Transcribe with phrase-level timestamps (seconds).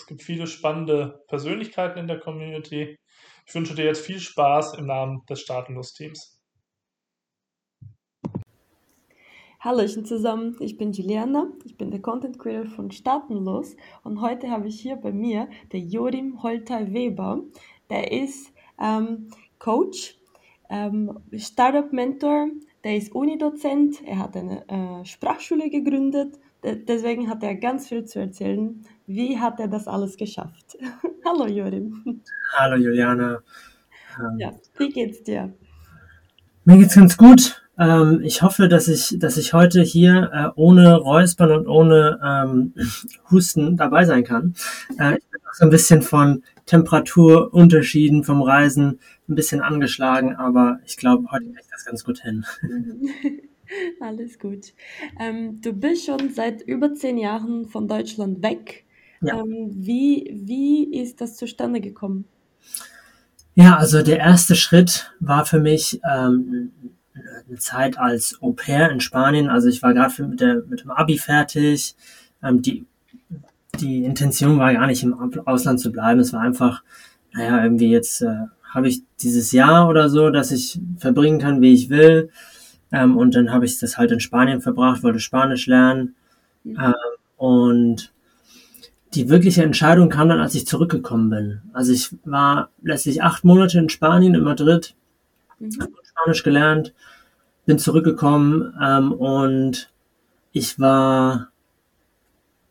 [0.00, 2.96] Es gibt viele spannende Persönlichkeiten in der Community.
[3.46, 6.40] Ich wünsche dir jetzt viel Spaß im Namen des Staatenlos-Teams.
[9.60, 14.68] Hallöchen zusammen, ich bin Juliana, ich bin der Content Creator von Staatenlos und heute habe
[14.68, 17.42] ich hier bei mir der Jorim Holter Weber.
[17.90, 19.28] Der ist ähm,
[19.58, 20.16] Coach,
[20.70, 22.48] ähm, Startup-Mentor,
[22.84, 28.20] der ist Unidozent, er hat eine äh, Sprachschule gegründet, deswegen hat er ganz viel zu
[28.20, 28.84] erzählen.
[29.06, 30.76] Wie hat er das alles geschafft?
[31.24, 32.22] Hallo Jorim.
[32.54, 33.40] Hallo Juliana.
[34.18, 35.52] Ähm, ja, wie geht's dir?
[36.64, 37.62] Mir geht's ganz gut.
[37.78, 42.74] Ähm, ich hoffe, dass ich, dass ich heute hier äh, ohne Räuspern und ohne ähm,
[43.30, 44.54] Husten dabei sein kann.
[44.98, 50.78] Äh, ich bin auch so ein bisschen von Temperaturunterschieden vom Reisen ein bisschen angeschlagen, aber
[50.84, 52.44] ich glaube, heute kriege ich das ganz gut hin.
[54.00, 54.72] Alles gut.
[55.18, 58.84] Ähm, du bist schon seit über zehn Jahren von Deutschland weg.
[59.20, 59.40] Ja.
[59.40, 62.24] Ähm, wie, wie ist das zustande gekommen?
[63.54, 66.72] Ja, also der erste Schritt war für mich ähm,
[67.14, 69.48] eine Zeit als Au pair in Spanien.
[69.48, 71.94] Also ich war gerade mit, mit dem Abi fertig.
[72.42, 72.86] Ähm, die
[73.80, 75.14] die Intention war gar nicht im
[75.46, 76.20] Ausland zu bleiben.
[76.20, 76.82] Es war einfach,
[77.32, 81.72] naja, irgendwie jetzt äh, habe ich dieses Jahr oder so, dass ich verbringen kann, wie
[81.72, 82.30] ich will.
[82.92, 86.14] Ähm, und dann habe ich das halt in Spanien verbracht, wollte Spanisch lernen.
[86.64, 86.78] Mhm.
[86.80, 86.94] Ähm,
[87.36, 88.12] und
[89.14, 91.60] die wirkliche Entscheidung kam dann, als ich zurückgekommen bin.
[91.72, 94.94] Also ich war letztlich acht Monate in Spanien, in Madrid,
[95.58, 95.70] mhm.
[95.80, 96.94] habe Spanisch gelernt,
[97.66, 99.90] bin zurückgekommen ähm, und
[100.52, 101.50] ich war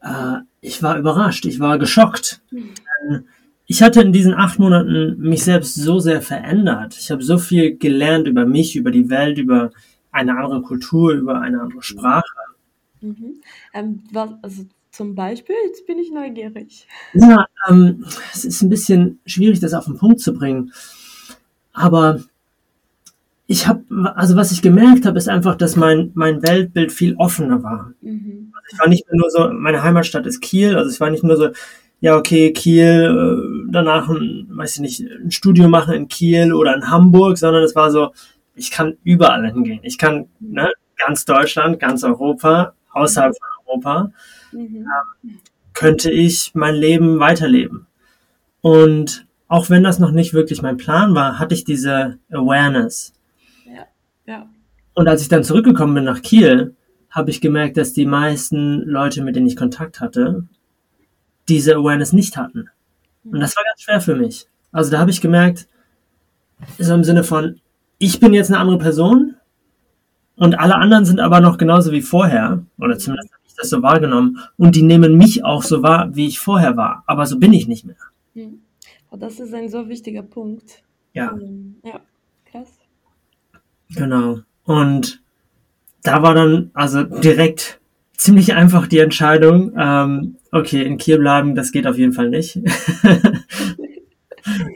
[0.01, 2.41] äh, ich war überrascht, ich war geschockt.
[2.51, 3.25] Mhm.
[3.65, 6.97] Ich hatte in diesen acht Monaten mich selbst so sehr verändert.
[6.99, 9.71] Ich habe so viel gelernt über mich, über die Welt, über
[10.11, 12.23] eine andere Kultur, über eine andere Sprache.
[13.01, 13.41] Mhm.
[13.73, 16.87] Ähm, was, also zum Beispiel, jetzt bin ich neugierig.
[17.13, 20.73] Ja, ähm, es ist ein bisschen schwierig, das auf den Punkt zu bringen.
[21.73, 22.19] Aber
[23.47, 23.83] ich habe,
[24.15, 27.93] also was ich gemerkt habe, ist einfach, dass mein, mein Weltbild viel offener war.
[28.01, 28.51] Mhm.
[28.53, 31.37] Also ich war nicht nur so, meine Heimatstadt ist Kiel, also ich war nicht nur
[31.37, 31.49] so,
[32.01, 36.75] ja, okay, Kiel, äh, danach ein, weiß ich nicht, ein Studium machen in Kiel oder
[36.75, 38.11] in Hamburg, sondern es war so,
[38.59, 39.79] ich kann überall hingehen.
[39.83, 44.11] Ich kann ne, ganz Deutschland, ganz Europa, außerhalb von Europa,
[44.51, 44.85] mhm.
[45.23, 45.39] ähm,
[45.73, 47.87] könnte ich mein Leben weiterleben.
[48.61, 53.13] Und auch wenn das noch nicht wirklich mein Plan war, hatte ich diese Awareness.
[54.25, 54.49] Ja.
[54.93, 56.75] Und als ich dann zurückgekommen bin nach Kiel,
[57.09, 60.43] habe ich gemerkt, dass die meisten Leute, mit denen ich Kontakt hatte,
[61.47, 62.69] diese Awareness nicht hatten.
[63.23, 64.47] Und das war ganz schwer für mich.
[64.71, 65.67] Also da habe ich gemerkt,
[66.77, 67.59] so im Sinne von,
[67.99, 69.35] ich bin jetzt eine andere Person
[70.35, 73.83] und alle anderen sind aber noch genauso wie vorher, oder zumindest habe ich das so
[73.83, 77.53] wahrgenommen, und die nehmen mich auch so wahr, wie ich vorher war, aber so bin
[77.53, 77.97] ich nicht mehr.
[78.33, 78.61] Hm.
[79.11, 80.83] Das ist ein so wichtiger Punkt.
[81.13, 81.31] Ja.
[81.33, 81.99] Ähm, ja,
[82.45, 82.69] krass.
[83.95, 84.39] Genau.
[84.63, 85.21] Und
[86.03, 87.79] da war dann also direkt
[88.13, 92.59] ziemlich einfach die Entscheidung, ähm, okay, in Kiel bleiben, das geht auf jeden Fall nicht.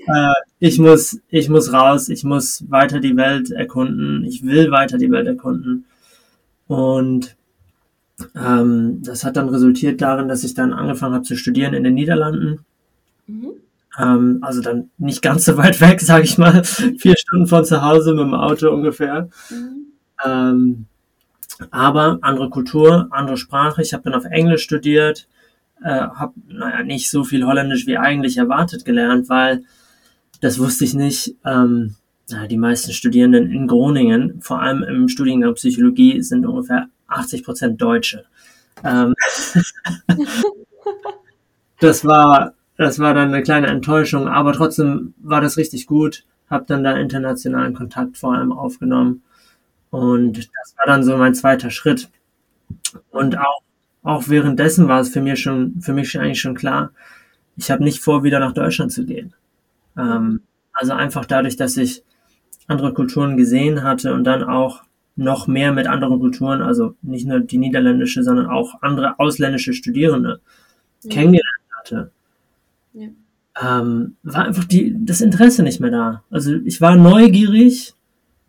[0.07, 4.97] äh, ich muss, ich muss raus, ich muss weiter die Welt erkunden, ich will weiter
[4.97, 5.85] die Welt erkunden.
[6.67, 7.35] Und
[8.35, 11.93] ähm, das hat dann resultiert darin, dass ich dann angefangen habe zu studieren in den
[11.93, 12.59] Niederlanden.
[13.27, 13.51] Mhm.
[13.99, 16.63] Ähm, also dann nicht ganz so weit weg, sage ich mal.
[16.63, 19.29] Vier Stunden von zu Hause mit dem Auto ungefähr.
[19.49, 19.85] Mhm.
[20.25, 20.85] Ähm,
[21.71, 23.81] aber andere Kultur, andere Sprache.
[23.81, 25.27] Ich habe dann auf Englisch studiert,
[25.83, 29.63] äh, habe naja nicht so viel Holländisch wie eigentlich erwartet gelernt, weil
[30.41, 31.35] das wusste ich nicht.
[31.45, 31.95] Ähm,
[32.49, 38.25] die meisten Studierenden in Groningen, vor allem im Studiengang Psychologie, sind ungefähr 80 Prozent Deutsche.
[38.83, 39.13] Ähm,
[41.79, 46.25] das war das war dann eine kleine Enttäuschung, aber trotzdem war das richtig gut.
[46.49, 49.23] Hab dann da internationalen Kontakt vor allem aufgenommen.
[49.89, 52.09] Und das war dann so mein zweiter Schritt.
[53.11, 53.61] Und auch,
[54.03, 56.91] auch währenddessen war es für mich schon, für mich eigentlich schon klar,
[57.55, 59.33] ich habe nicht vor, wieder nach Deutschland zu gehen.
[59.97, 60.41] Ähm,
[60.73, 62.03] also einfach dadurch, dass ich
[62.67, 64.83] andere Kulturen gesehen hatte und dann auch
[65.15, 70.41] noch mehr mit anderen Kulturen, also nicht nur die niederländische, sondern auch andere ausländische Studierende
[71.03, 71.09] ja.
[71.11, 72.11] kennengelernt hatte,
[73.61, 76.23] ähm, war einfach die, das Interesse nicht mehr da.
[76.31, 77.93] Also ich war neugierig,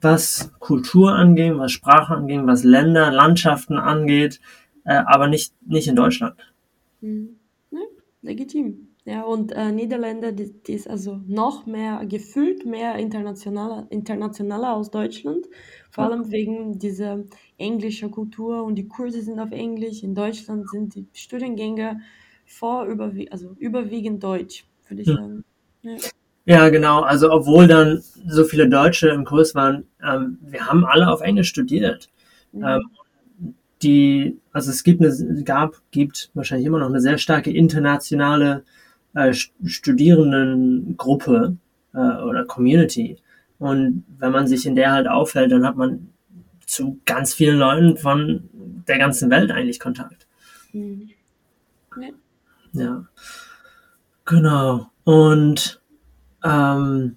[0.01, 4.41] was Kultur anging, was Sprache anging, was Länder, Landschaften angeht,
[4.85, 6.37] äh, aber nicht, nicht in Deutschland.
[7.01, 7.39] Mhm.
[7.71, 7.79] Ja,
[8.23, 8.89] legitim.
[9.05, 14.91] Ja, und äh, Niederländer, die, die ist also noch mehr gefühlt mehr internationaler, internationaler aus
[14.91, 15.47] Deutschland,
[15.91, 16.11] vor Ja.
[16.11, 17.25] allem wegen dieser
[17.59, 20.03] englischen Kultur und die Kurse sind auf Englisch.
[20.03, 22.01] In Deutschland sind die Studiengänge
[22.47, 25.15] vor überwie also überwiegend Deutsch, würde ich Hm.
[25.15, 25.45] sagen.
[25.83, 26.01] Ja.
[26.47, 27.01] Ja, genau.
[27.03, 31.49] Also obwohl dann so viele Deutsche im Kurs waren, ähm, wir haben alle auf Englisch
[31.49, 32.11] studiert.
[32.63, 32.91] Ähm, Mhm.
[33.85, 38.65] Die, also es gibt eine, gab, gibt wahrscheinlich immer noch eine sehr starke internationale
[39.15, 41.57] äh, St- Studierendengruppe
[41.93, 43.19] äh, oder Community.
[43.59, 46.09] Und wenn man sich in der halt aufhält, dann hat man
[46.67, 48.49] zu ganz vielen Leuten von
[48.89, 50.27] der ganzen Welt eigentlich Kontakt.
[50.73, 51.11] Mhm.
[52.01, 52.09] Ja.
[52.73, 53.07] Ja,
[54.25, 54.91] genau.
[55.05, 55.81] Und
[56.43, 57.17] ähm,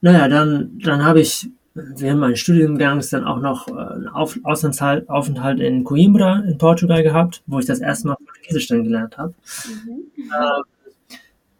[0.00, 1.50] naja, dann, dann habe ich
[1.96, 7.02] während meines Studiengangs dann auch noch äh, einen Auf Auslandshalt- Aufenthalt in Coimbra in Portugal
[7.02, 9.34] gehabt, wo ich das erste Mal Portugiesisch dann gelernt habe.
[9.86, 10.30] Mhm.
[10.30, 10.62] Äh,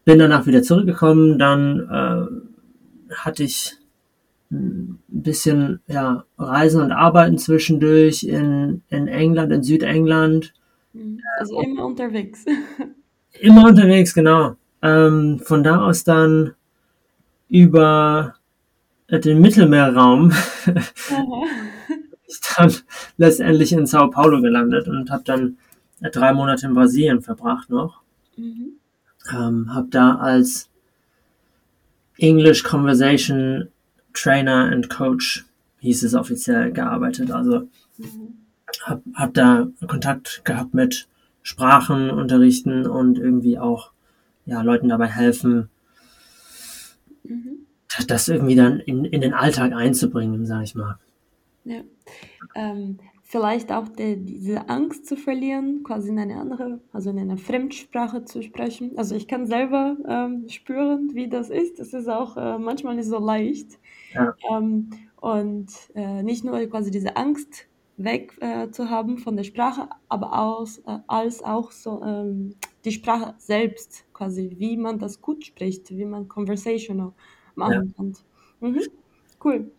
[0.04, 1.80] bin danach wieder zurückgekommen, dann
[3.10, 3.76] äh, hatte ich
[4.50, 10.54] ein bisschen ja, Reisen und Arbeiten zwischendurch in, in England, in Südengland.
[10.94, 11.20] Mhm.
[11.38, 12.44] Also immer unterwegs.
[13.40, 14.56] Immer unterwegs, genau.
[14.80, 16.54] Ähm, von da aus dann
[17.50, 18.37] über äh,
[19.10, 20.32] den Mittelmeerraum
[21.10, 21.44] Aha.
[22.26, 22.72] ich dann
[23.16, 25.56] letztendlich in Sao Paulo gelandet und habe dann
[26.00, 28.02] äh, drei Monate in Brasilien verbracht noch.
[28.36, 28.72] Mhm.
[29.32, 30.68] Ähm, habe da als
[32.18, 33.68] English Conversation
[34.12, 35.44] Trainer and Coach
[35.80, 37.30] hieß es offiziell gearbeitet.
[37.30, 38.34] Also Mhm.
[38.84, 41.08] habe hab da Kontakt gehabt mit
[41.42, 43.90] Sprachen unterrichten und irgendwie auch
[44.44, 45.68] ja, Leuten dabei helfen,
[47.24, 47.57] Mhm.
[48.06, 50.98] Das irgendwie dann in, in den Alltag einzubringen, sag ich mal.
[51.64, 51.80] Ja.
[52.54, 57.36] Ähm, vielleicht auch die, diese Angst zu verlieren, quasi in eine andere, also in einer
[57.36, 58.92] Fremdsprache zu sprechen.
[58.96, 61.78] Also ich kann selber ähm, spüren, wie das ist.
[61.78, 63.78] Es ist auch äh, manchmal nicht so leicht.
[64.14, 64.34] Ja.
[64.50, 64.90] Ähm,
[65.20, 67.66] und äh, nicht nur quasi diese Angst
[67.98, 72.54] weg äh, zu haben von der Sprache, aber aus, äh, als auch so ähm,
[72.84, 77.12] die Sprache selbst, quasi, wie man das gut spricht, wie man conversational
[77.58, 78.14] machen kann.
[78.60, 78.80] Mhm.
[79.44, 79.70] Cool.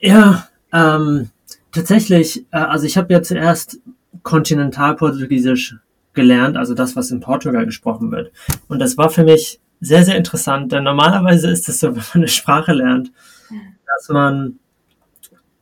[0.00, 1.30] Ja, ähm,
[1.72, 3.80] tatsächlich, äh, also ich habe ja zuerst
[4.22, 5.76] Kontinentalportugiesisch
[6.14, 8.32] gelernt, also das, was in Portugal gesprochen wird.
[8.68, 12.04] Und das war für mich sehr, sehr interessant, denn normalerweise ist es so, wenn man
[12.14, 13.12] eine Sprache lernt,
[13.86, 14.58] dass man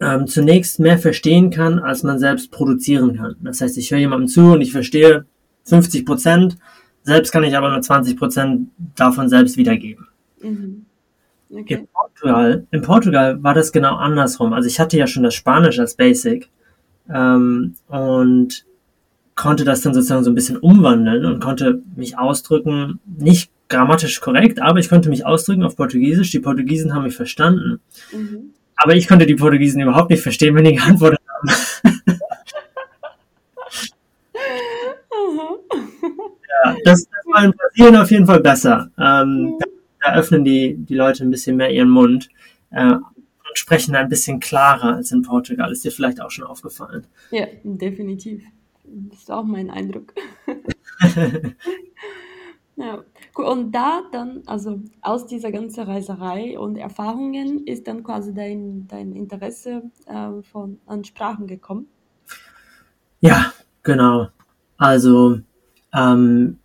[0.00, 3.37] ähm, zunächst mehr verstehen kann, als man selbst produzieren kann.
[3.41, 5.26] Das heißt, ich höre jemandem zu und ich verstehe
[5.64, 6.59] 50 Prozent,
[7.05, 10.09] selbst kann ich aber nur 20 Prozent davon selbst wiedergeben.
[10.41, 10.87] Mhm.
[11.52, 11.75] Okay.
[11.75, 14.52] In Portugal, in Portugal war das genau andersrum.
[14.52, 16.49] Also ich hatte ja schon das Spanisch als Basic
[17.12, 18.64] ähm, und
[19.34, 24.60] konnte das dann sozusagen so ein bisschen umwandeln und konnte mich ausdrücken, nicht grammatisch korrekt,
[24.60, 26.31] aber ich konnte mich ausdrücken auf Portugiesisch.
[26.31, 27.81] Die Portugiesen haben mich verstanden.
[28.12, 28.52] Mhm.
[28.76, 31.50] Aber ich konnte die Portugiesen überhaupt nicht verstehen, wenn die geantwortet haben.
[35.10, 35.56] Aha.
[36.64, 38.90] Ja, das, das war in Brasilien auf jeden Fall besser.
[38.99, 39.66] Ähm, da,
[40.02, 42.28] da öffnen die, die Leute ein bisschen mehr ihren Mund
[42.71, 45.71] äh, und sprechen ein bisschen klarer als in Portugal.
[45.71, 47.06] Ist dir vielleicht auch schon aufgefallen?
[47.30, 48.42] Ja, definitiv.
[48.85, 50.12] Das ist auch mein Eindruck.
[52.76, 53.04] Ja,
[53.37, 53.44] cool.
[53.44, 59.12] Und da dann, also aus dieser ganzen Reiserei und Erfahrungen ist dann quasi dein, dein
[59.12, 61.87] Interesse äh, von, an Sprachen gekommen.
[63.21, 64.28] Ja, genau.
[64.78, 65.40] Also
[65.94, 66.59] ähm,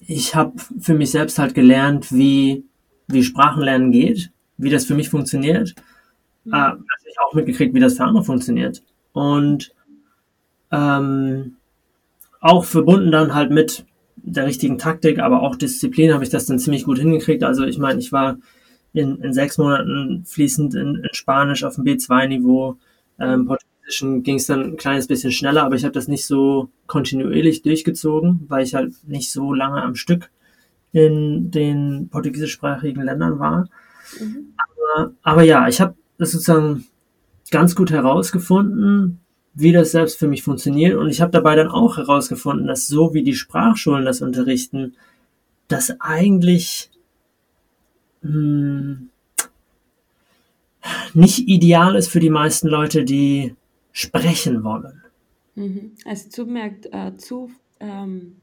[0.00, 2.64] ich habe für mich selbst halt gelernt, wie,
[3.06, 5.74] wie Sprachenlernen geht, wie das für mich funktioniert.
[6.44, 6.54] Mhm.
[6.54, 8.82] Äh, also ich auch mitgekriegt, wie das für andere funktioniert.
[9.12, 9.72] Und
[10.72, 11.56] ähm,
[12.40, 13.84] auch verbunden dann halt mit
[14.16, 17.42] der richtigen Taktik, aber auch Disziplin habe ich das dann ziemlich gut hingekriegt.
[17.42, 18.38] Also ich meine, ich war
[18.92, 22.76] in, in sechs Monaten fließend in, in Spanisch auf dem B2-Niveau.
[23.18, 26.70] Ähm, Portugiesischen ging es dann ein kleines bisschen schneller, aber ich habe das nicht so
[26.86, 30.30] kontinuierlich durchgezogen, weil ich halt nicht so lange am Stück
[30.92, 33.68] in den portugiesischsprachigen Ländern war.
[34.18, 34.54] Mhm.
[34.56, 36.86] Aber, aber ja, ich habe das sozusagen
[37.50, 39.20] ganz gut herausgefunden,
[39.54, 40.96] wie das selbst für mich funktioniert.
[40.96, 44.94] Und ich habe dabei dann auch herausgefunden, dass so wie die Sprachschulen das unterrichten,
[45.68, 46.90] das eigentlich
[48.22, 48.98] mh,
[51.14, 53.54] nicht ideal ist für die meisten Leute, die
[53.92, 55.02] sprechen wollen.
[55.54, 55.92] Mhm.
[56.04, 58.36] Also zu, merkt, äh, zu, ähm,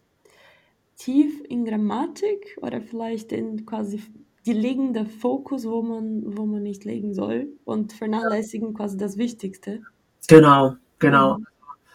[0.97, 4.01] tief in Grammatik oder vielleicht in quasi
[4.45, 9.81] die liegende Fokus, wo man, wo man nicht legen soll und vernachlässigen quasi das Wichtigste.
[10.27, 11.39] Genau, genau.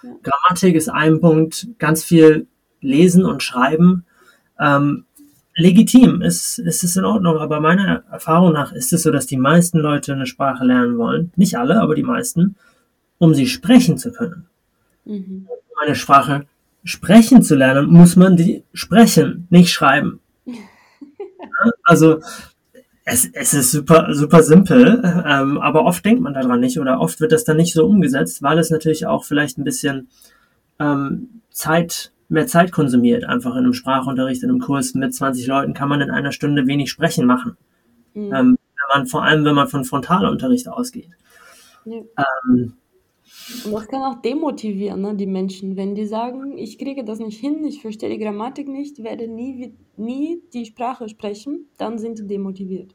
[0.03, 0.11] Ja.
[0.23, 2.47] Grammatik ist ein Punkt, ganz viel
[2.81, 4.05] lesen und schreiben.
[4.61, 5.05] Ähm,
[5.55, 9.37] legitim, ist, ist es in Ordnung, aber meiner Erfahrung nach ist es so, dass die
[9.37, 12.57] meisten Leute eine Sprache lernen wollen, nicht alle, aber die meisten,
[13.23, 14.47] um sie sprechen zu können.
[15.05, 15.47] Mhm.
[15.49, 16.45] Um eine Sprache
[16.83, 20.19] sprechen zu lernen, muss man die sprechen, nicht schreiben.
[21.85, 22.19] also
[23.05, 27.21] es, es ist super, super simpel, ähm, aber oft denkt man daran nicht oder oft
[27.21, 30.09] wird das dann nicht so umgesetzt, weil es natürlich auch vielleicht ein bisschen
[30.81, 33.23] ähm, Zeit, mehr Zeit konsumiert.
[33.23, 36.67] Einfach in einem Sprachunterricht, in einem Kurs mit 20 Leuten kann man in einer Stunde
[36.67, 37.57] wenig Sprechen machen.
[38.15, 38.35] Mhm.
[38.35, 41.11] Ähm, wenn man, vor allem, wenn man von Frontalunterricht ausgeht.
[41.85, 42.03] Ja.
[42.49, 42.75] Ähm,
[43.65, 45.77] und das kann auch demotivieren, ne, die Menschen.
[45.77, 49.75] Wenn die sagen, ich kriege das nicht hin, ich verstehe die Grammatik nicht, werde nie,
[49.97, 52.95] nie die Sprache sprechen, dann sind die demotiviert.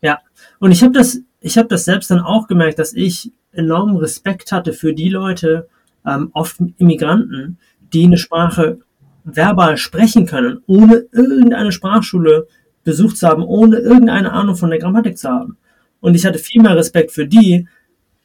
[0.00, 0.20] Ja,
[0.58, 4.72] und ich habe das, ich das selbst dann auch gemerkt, dass ich enormen Respekt hatte
[4.72, 5.68] für die Leute,
[6.06, 7.58] ähm, oft Immigranten,
[7.92, 8.80] die eine Sprache
[9.24, 12.48] verbal sprechen können, ohne irgendeine Sprachschule
[12.84, 15.56] besucht zu haben, ohne irgendeine Ahnung von der Grammatik zu haben.
[16.00, 17.68] Und ich hatte viel mehr Respekt für die,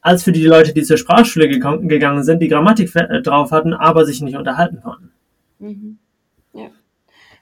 [0.08, 4.06] als für die Leute, die zur Sprachschule gegangen sind, die Grammatik äh, drauf hatten, aber
[4.06, 5.12] sich nicht unterhalten konnten.
[5.58, 5.98] Mhm.
[6.54, 6.70] Ja.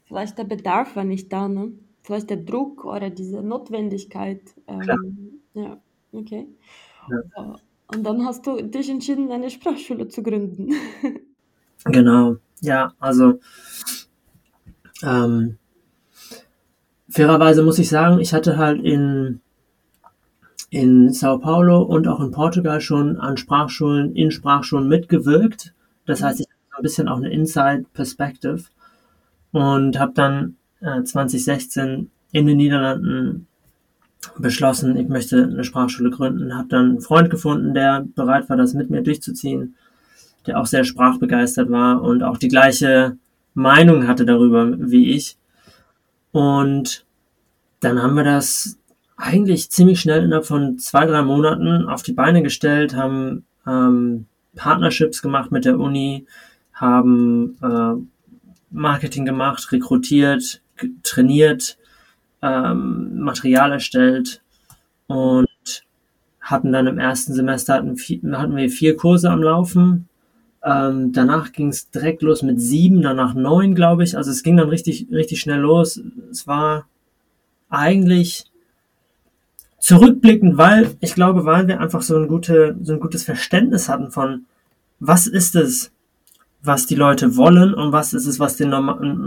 [0.06, 1.70] Vielleicht der Bedarf war nicht da, ne?
[2.02, 4.40] Vielleicht der Druck oder diese Notwendigkeit.
[4.66, 5.78] Ähm, ja,
[6.10, 6.48] okay.
[7.08, 7.56] Ja.
[7.94, 10.72] Und dann hast du dich entschieden, eine Sprachschule zu gründen.
[11.84, 13.38] genau, ja, also
[15.04, 15.56] ähm,
[17.08, 19.40] fairerweise muss ich sagen, ich hatte halt in
[20.76, 25.72] in Sao Paulo und auch in Portugal schon an Sprachschulen, in Sprachschulen mitgewirkt.
[26.04, 28.64] Das heißt, ich habe ein bisschen auch eine Inside Perspective
[29.52, 33.46] und habe dann äh, 2016 in den Niederlanden
[34.36, 36.54] beschlossen, ich möchte eine Sprachschule gründen.
[36.54, 39.76] Habe dann einen Freund gefunden, der bereit war, das mit mir durchzuziehen,
[40.46, 43.16] der auch sehr sprachbegeistert war und auch die gleiche
[43.54, 45.38] Meinung hatte darüber wie ich.
[46.32, 47.06] Und
[47.80, 48.76] dann haben wir das
[49.16, 55.22] eigentlich ziemlich schnell innerhalb von zwei, drei Monaten auf die Beine gestellt, haben ähm, Partnerships
[55.22, 56.26] gemacht mit der Uni,
[56.72, 57.94] haben äh,
[58.70, 60.60] Marketing gemacht, rekrutiert,
[61.02, 61.78] trainiert,
[62.42, 64.42] ähm, Material erstellt
[65.06, 65.46] und
[66.40, 67.96] hatten dann im ersten Semester hatten,
[68.36, 70.08] hatten wir vier Kurse am Laufen.
[70.62, 74.16] Ähm, danach ging es direkt los mit sieben, danach neun, glaube ich.
[74.16, 76.00] Also es ging dann richtig, richtig schnell los.
[76.30, 76.86] Es war
[77.68, 78.44] eigentlich
[79.86, 84.10] zurückblickend, weil ich glaube, weil wir einfach so ein, gute, so ein gutes Verständnis hatten
[84.10, 84.46] von,
[84.98, 85.92] was ist es,
[86.62, 88.72] was die Leute wollen und was ist es, was denen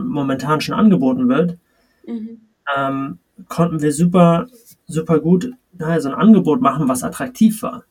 [0.09, 1.57] momentan schon angeboten wird,
[2.05, 2.41] mhm.
[2.75, 4.47] ähm, konnten wir super,
[4.85, 7.83] super gut naja, so ein Angebot machen, was attraktiv war.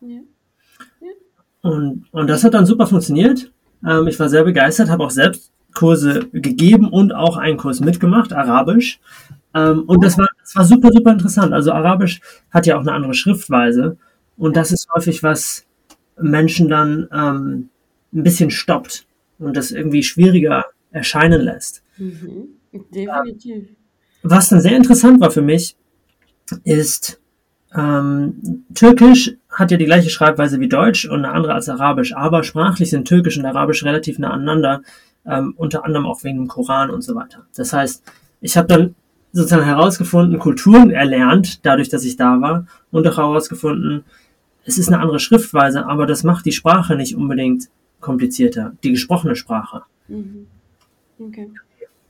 [0.00, 0.08] Ja.
[1.00, 1.08] Ja.
[1.62, 3.52] Und, und das hat dann super funktioniert.
[3.86, 8.32] Ähm, ich war sehr begeistert, habe auch selbst Kurse gegeben und auch einen Kurs mitgemacht,
[8.32, 8.98] Arabisch.
[9.54, 11.52] Ähm, und das war, das war super, super interessant.
[11.52, 13.96] Also Arabisch hat ja auch eine andere Schriftweise.
[14.36, 15.66] Und das ist häufig, was
[16.18, 17.68] Menschen dann ähm,
[18.12, 19.06] ein bisschen stoppt
[19.38, 21.82] und das irgendwie schwieriger erscheinen lässt.
[21.98, 22.48] Mhm.
[22.72, 23.68] Definitiv.
[24.22, 25.76] Was dann sehr interessant war für mich,
[26.64, 27.20] ist,
[27.74, 32.42] ähm, Türkisch hat ja die gleiche Schreibweise wie Deutsch und eine andere als Arabisch, aber
[32.44, 34.82] sprachlich sind Türkisch und Arabisch relativ nah aneinander,
[35.26, 37.46] ähm, unter anderem auch wegen dem Koran und so weiter.
[37.54, 38.02] Das heißt,
[38.40, 38.94] ich habe dann
[39.32, 44.04] sozusagen herausgefunden, Kulturen erlernt, dadurch, dass ich da war, und auch herausgefunden,
[44.64, 47.68] es ist eine andere Schriftweise, aber das macht die Sprache nicht unbedingt
[48.00, 49.82] komplizierter, die gesprochene Sprache.
[50.08, 50.46] Mhm.
[51.18, 51.50] Okay.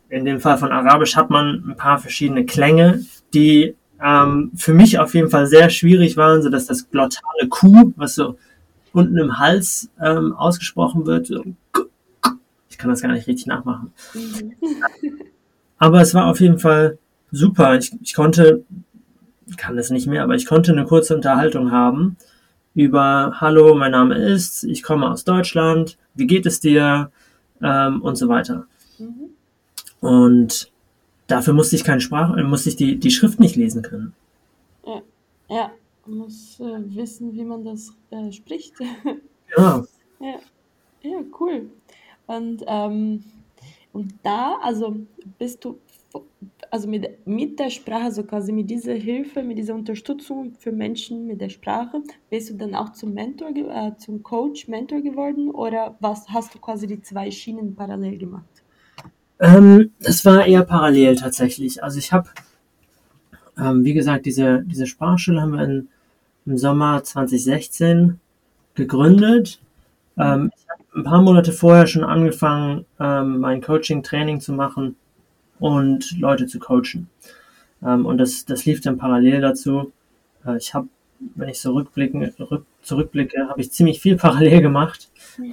[0.08, 4.98] In dem Fall von Arabisch hat man ein paar verschiedene Klänge, die ähm, für mich
[4.98, 8.36] auf jeden Fall sehr schwierig waren, so dass das glottale Q, was so
[8.92, 11.44] unten im Hals ähm, ausgesprochen wird, so,
[12.68, 13.92] ich kann das gar nicht richtig nachmachen.
[14.14, 14.54] Mhm.
[15.78, 16.98] Aber es war auf jeden Fall
[17.30, 17.76] super.
[17.76, 18.64] Ich, ich konnte,
[19.56, 22.16] kann es nicht mehr, aber ich konnte eine kurze Unterhaltung haben
[22.74, 27.10] über Hallo, mein Name ist, ich komme aus Deutschland, wie geht es dir
[27.62, 28.66] ähm, und so weiter.
[28.98, 29.30] Mhm.
[30.00, 30.72] Und
[31.26, 34.14] dafür musste ich keine Sprache, musste ich die, die Schrift nicht lesen können.
[34.86, 35.02] Ja,
[35.48, 35.70] ja.
[36.06, 38.74] man muss äh, wissen, wie man das äh, spricht.
[39.56, 39.84] Ja.
[40.20, 40.38] ja.
[41.02, 41.70] Ja, cool.
[42.28, 43.24] Und, ähm,
[43.92, 44.96] und da, also
[45.38, 45.76] bist du
[46.70, 51.26] also mit, mit der Sprache, so quasi mit dieser Hilfe, mit dieser Unterstützung für Menschen
[51.26, 55.96] mit der Sprache, bist du dann auch zum Mentor, äh, zum Coach, Mentor geworden oder
[56.00, 58.44] was hast du quasi die zwei Schienen parallel gemacht?
[59.40, 61.82] Ähm, das war eher parallel tatsächlich.
[61.82, 62.28] Also ich habe,
[63.58, 65.88] ähm, wie gesagt, diese, diese Sprachschule haben wir in,
[66.46, 68.20] im Sommer 2016
[68.74, 69.60] gegründet.
[70.18, 74.96] Ähm, ich habe ein paar Monate vorher schon angefangen, ähm, mein Coaching-Training zu machen
[75.60, 77.08] und Leute zu coachen.
[77.82, 79.92] Ähm, und das, das lief dann parallel dazu.
[80.44, 80.88] Äh, ich habe,
[81.36, 85.10] wenn ich so rückblicken, rück, zurückblicke, habe ich ziemlich viel parallel gemacht.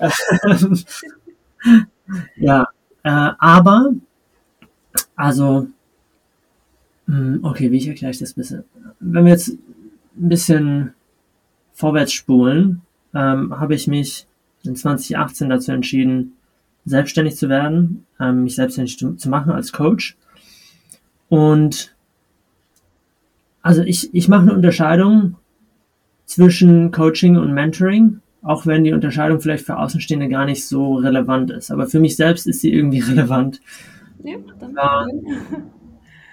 [2.37, 2.67] ja,
[3.03, 3.93] äh, aber,
[5.15, 5.67] also,
[7.05, 8.63] mh, hm, okay, wie ich erkläre ich das ein bisschen?
[8.99, 10.93] Wenn wir jetzt ein bisschen
[11.73, 12.81] vorwärts spulen,
[13.13, 14.25] ähm, habe ich mich
[14.63, 16.36] in 2018 dazu entschieden,
[16.87, 20.17] selbstständig zu werden, ähm, mich selbstständig zu, zu machen als Coach.
[21.29, 21.95] Und
[23.61, 25.35] also ich, ich mache eine Unterscheidung
[26.25, 31.51] zwischen Coaching und Mentoring, auch wenn die Unterscheidung vielleicht für Außenstehende gar nicht so relevant
[31.51, 31.71] ist.
[31.71, 33.59] Aber für mich selbst ist sie irgendwie relevant.
[34.23, 34.75] Ja, dann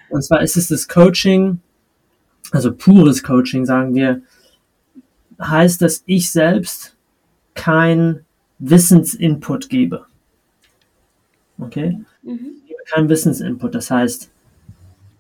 [0.09, 1.59] und zwar ist es das Coaching,
[2.53, 4.23] also pures Coaching, sagen wir,
[5.41, 6.97] heißt, dass ich selbst
[7.55, 8.25] kein
[8.61, 10.07] Wissensinput gebe.
[11.67, 11.99] Okay?
[12.23, 12.53] Mhm.
[12.57, 13.75] Ich gebe keinen Wissensinput.
[13.75, 14.31] Das heißt,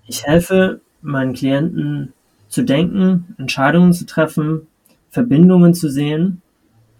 [0.06, 2.12] ich helfe meinen Klienten
[2.48, 4.66] zu denken, Entscheidungen zu treffen,
[5.10, 6.42] Verbindungen zu sehen,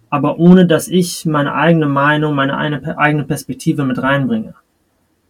[0.09, 4.55] aber ohne dass ich meine eigene Meinung, meine eigene Perspektive mit reinbringe.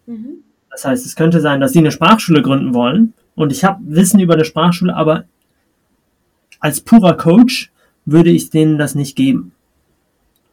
[0.05, 0.43] Mhm.
[0.69, 4.19] Das heißt, es könnte sein, dass Sie eine Sprachschule gründen wollen und ich habe Wissen
[4.19, 5.25] über eine Sprachschule, aber
[6.60, 7.72] als purer Coach
[8.05, 9.51] würde ich denen das nicht geben.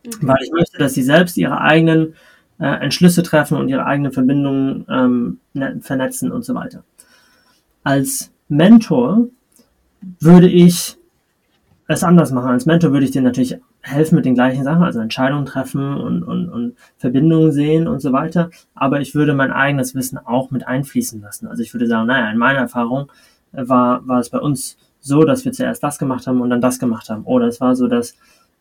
[0.04, 0.10] Mhm.
[0.28, 2.14] Weil ich möchte, dass sie selbst ihre eigenen
[2.62, 6.84] äh, Entschlüsse treffen und ihre eigenen Verbindungen ähm, ne, vernetzen und so weiter.
[7.82, 9.26] Als Mentor
[10.20, 10.96] würde ich
[11.88, 12.50] es anders machen.
[12.50, 16.22] Als Mentor würde ich dir natürlich helfen mit den gleichen Sachen, also Entscheidungen treffen und,
[16.22, 18.50] und, und Verbindungen sehen und so weiter.
[18.76, 21.48] Aber ich würde mein eigenes Wissen auch mit einfließen lassen.
[21.48, 23.10] Also ich würde sagen, naja, in meiner Erfahrung
[23.50, 26.78] war, war es bei uns so, dass wir zuerst das gemacht haben und dann das
[26.78, 27.24] gemacht haben.
[27.24, 28.16] Oder es war so, dass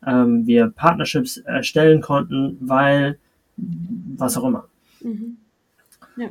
[0.08, 3.20] ähm, wir Partnerships erstellen konnten, weil
[3.58, 4.66] was auch immer.
[5.02, 5.38] Mhm.
[6.18, 6.30] Ja.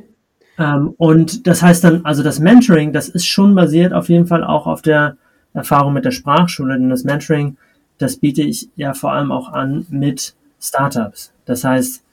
[0.57, 4.43] Ähm, und das heißt dann, also das Mentoring, das ist schon basiert auf jeden Fall
[4.43, 5.17] auch auf der
[5.53, 7.57] Erfahrung mit der Sprachschule, denn das Mentoring,
[7.97, 11.33] das biete ich ja vor allem auch an mit Startups.
[11.45, 12.03] Das heißt,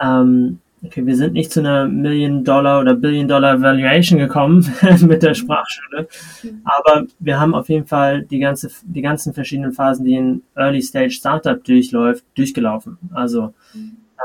[0.00, 5.22] ähm, okay, wir sind nicht zu einer Million Dollar oder Billion Dollar Valuation gekommen mit
[5.22, 6.08] der Sprachschule,
[6.64, 10.82] aber wir haben auf jeden Fall die ganze, die ganzen verschiedenen Phasen, die ein Early
[10.82, 12.98] Stage Startup durchläuft, durchgelaufen.
[13.12, 13.54] Also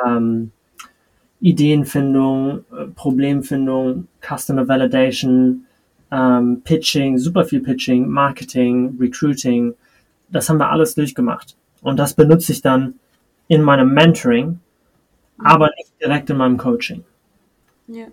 [0.05, 0.51] ähm,
[1.39, 5.65] Ideenfindung, äh, Problemfindung, Customer Validation,
[6.11, 9.73] ähm, Pitching, super viel Pitching, Marketing, Recruiting.
[10.29, 11.55] Das haben wir alles durchgemacht.
[11.81, 12.95] Und das benutze ich dann
[13.47, 14.59] in meinem Mentoring,
[15.37, 17.03] aber nicht direkt in meinem Coaching.
[17.87, 18.07] Ja.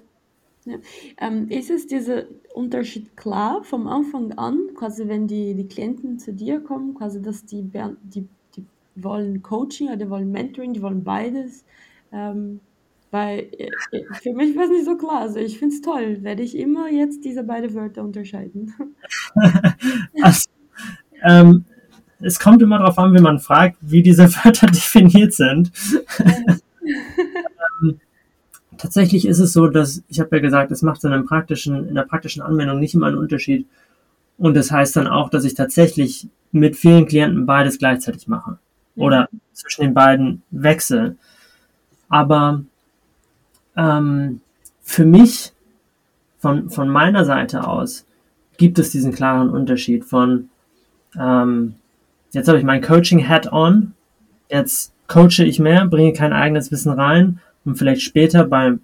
[0.65, 0.77] ja.
[1.19, 6.33] Ähm, ist es dieser Unterschied klar vom Anfang an, quasi wenn die, die Klienten zu
[6.33, 8.29] dir kommen, quasi dass die, die, die
[8.97, 11.65] wollen Coaching oder die wollen Mentoring, die wollen beides?
[12.13, 12.61] Ähm,
[13.15, 15.21] weil äh, äh, für mich war es nicht so klar.
[15.21, 16.23] Also ich finde es toll.
[16.23, 18.75] Werde ich immer jetzt diese beiden Wörter unterscheiden.
[20.23, 20.49] also,
[21.23, 21.65] ähm,
[22.19, 25.71] es kommt immer darauf an, wie man fragt, wie diese Wörter definiert sind.
[26.89, 28.01] ähm,
[28.79, 31.95] tatsächlich ist es so, dass ich habe ja gesagt, es macht in, einem praktischen, in
[31.95, 33.69] der praktischen Anwendung nicht immer einen Unterschied.
[34.39, 38.59] Und das heißt dann auch, dass ich tatsächlich mit vielen Klienten beides gleichzeitig mache.
[38.97, 41.17] Oder zwischen den beiden wechsle.
[42.09, 42.63] Aber
[43.77, 44.41] ähm,
[44.83, 45.53] für mich,
[46.39, 48.07] von, von meiner Seite aus,
[48.57, 50.49] gibt es diesen klaren Unterschied von,
[51.19, 51.75] ähm,
[52.31, 53.95] jetzt habe ich mein Coaching-Hat on,
[54.49, 58.75] jetzt coache ich mehr, bringe kein eigenes Wissen rein und vielleicht später bei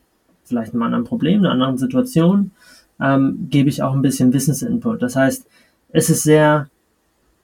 [0.44, 2.50] vielleicht einem anderen Problem, einer anderen Situation,
[3.00, 5.00] ähm, gebe ich auch ein bisschen Wissensinput.
[5.00, 5.46] Das heißt,
[5.90, 6.68] es ist sehr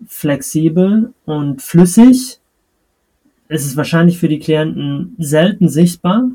[0.07, 2.41] flexibel und flüssig.
[3.49, 6.31] Es ist wahrscheinlich für die Klienten selten sichtbar,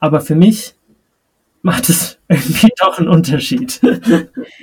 [0.00, 0.74] aber für mich
[1.62, 3.80] macht es irgendwie doch einen Unterschied.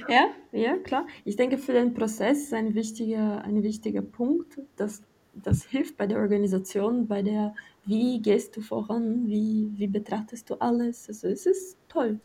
[0.08, 1.08] Ja, ja, klar.
[1.26, 5.02] Ich denke, für den Prozess ist ein wichtiger, ein wichtiger Punkt, dass
[5.34, 7.56] das hilft bei der Organisation, bei der,
[7.86, 11.08] wie gehst du voran, wie, wie betrachtest du alles.
[11.08, 12.20] Also es ist toll.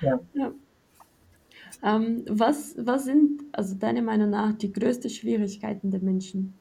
[0.00, 0.20] Ja.
[0.34, 0.52] ja.
[1.82, 6.54] Ähm, was, was sind, also deiner Meinung nach, die größten Schwierigkeiten der Menschen?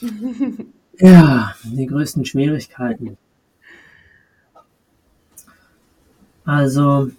[0.98, 3.16] ja, die größten Schwierigkeiten.
[6.44, 7.10] Also,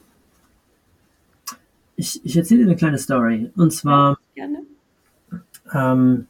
[1.96, 3.52] ich, ich erzähle dir eine kleine Story.
[3.56, 4.18] Und zwar
[5.74, 6.28] ähm,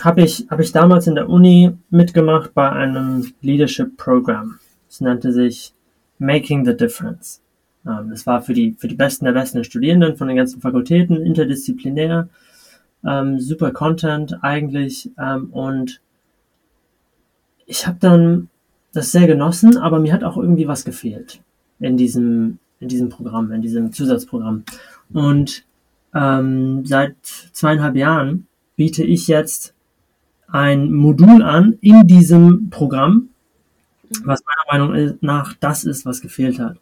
[0.00, 4.58] habe ich, hab ich damals in der Uni mitgemacht bei einem Leadership Program.
[4.88, 5.72] Es nannte sich
[6.18, 7.40] Making the Difference.
[7.86, 11.24] Ähm, das war für die, für die Besten der besten Studierenden von den ganzen Fakultäten,
[11.24, 12.28] interdisziplinär,
[13.06, 15.10] ähm, super Content eigentlich.
[15.18, 16.00] Ähm, und
[17.66, 18.48] ich habe dann
[18.92, 21.40] das sehr genossen, aber mir hat auch irgendwie was gefehlt
[21.80, 24.64] in diesem, in diesem Programm, in diesem Zusatzprogramm.
[25.12, 25.64] Und
[26.14, 29.74] ähm, seit zweieinhalb Jahren biete ich jetzt
[30.46, 33.30] ein Modul an in diesem Programm,
[34.22, 36.76] was meiner Meinung nach das ist, was gefehlt hat.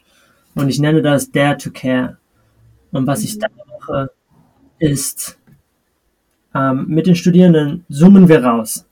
[0.54, 2.18] Und ich nenne das Dare to Care.
[2.90, 3.46] Und was ich da
[3.78, 4.10] mache,
[4.78, 5.38] ist,
[6.54, 8.86] ähm, mit den Studierenden zoomen wir raus.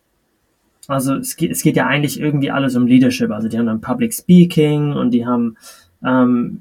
[0.88, 3.30] Also es geht, es geht ja eigentlich irgendwie alles um Leadership.
[3.30, 5.56] Also die haben dann Public Speaking und die haben
[6.04, 6.60] ähm,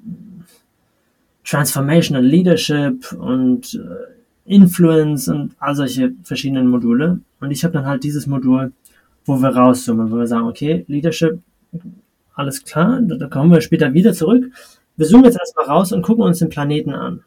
[1.43, 7.21] Transformational Leadership und äh, Influence und all solche verschiedenen Module.
[7.39, 8.71] Und ich habe dann halt dieses Modul,
[9.25, 11.39] wo wir rauszoomen, wo wir sagen, okay, Leadership,
[12.35, 14.45] alles klar, da kommen wir später wieder zurück.
[14.95, 17.23] Wir zoomen jetzt erstmal raus und gucken uns den Planeten an.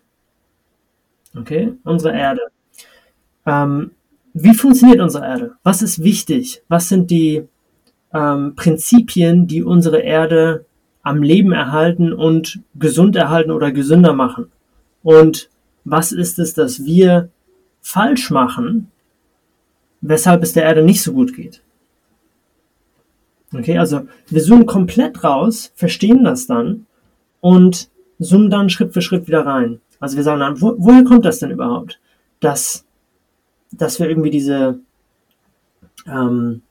[1.37, 2.43] Okay, unsere Erde.
[3.47, 3.93] Ähm,
[4.35, 5.53] wie funktioniert unsere Erde?
[5.63, 6.63] Was ist wichtig?
[6.69, 7.45] Was sind die
[8.15, 10.65] ähm, Prinzipien, die unsere Erde
[11.03, 14.51] am Leben erhalten und gesund erhalten oder gesünder machen?
[15.03, 15.51] Und
[15.85, 17.29] was ist es, dass wir
[17.81, 18.91] falsch machen,
[20.01, 21.63] weshalb es der Erde nicht so gut geht?
[23.55, 26.87] Okay, also wir zoomen komplett raus, verstehen das dann
[27.41, 29.81] und zoomen dann Schritt für Schritt wieder rein.
[30.01, 32.01] Also wir sagen dann, wo, woher kommt das denn überhaupt?
[32.41, 32.87] Dass,
[33.73, 34.81] dass wir irgendwie diese,
[36.07, 36.63] ähm,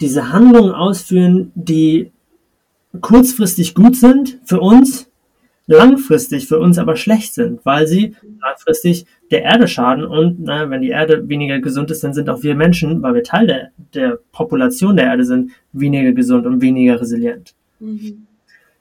[0.00, 2.12] diese Handlungen ausführen, die
[3.00, 5.10] kurzfristig gut sind für uns,
[5.66, 10.82] langfristig für uns aber schlecht sind, weil sie langfristig der Erde schaden und naja, wenn
[10.82, 14.18] die Erde weniger gesund ist, dann sind auch wir Menschen, weil wir Teil der, der
[14.32, 17.54] Population der Erde sind, weniger gesund und weniger resilient.
[17.80, 18.26] Mhm.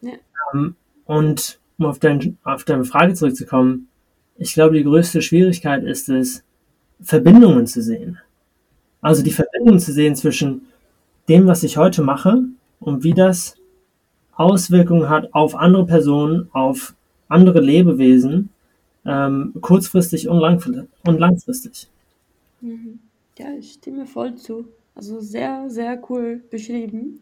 [0.01, 0.11] Ja.
[0.53, 3.87] Ähm, und um auf, dein, auf deine Frage zurückzukommen,
[4.37, 6.43] ich glaube, die größte Schwierigkeit ist es,
[7.01, 8.19] Verbindungen zu sehen.
[9.01, 10.67] Also die Verbindung zu sehen zwischen
[11.27, 12.43] dem, was ich heute mache
[12.79, 13.55] und wie das
[14.33, 16.95] Auswirkungen hat auf andere Personen, auf
[17.27, 18.49] andere Lebewesen,
[19.05, 21.87] ähm, kurzfristig und, und langfristig.
[22.61, 22.99] Mhm.
[23.37, 24.67] Ja, ich stimme voll zu.
[24.95, 27.19] Also sehr, sehr cool beschrieben.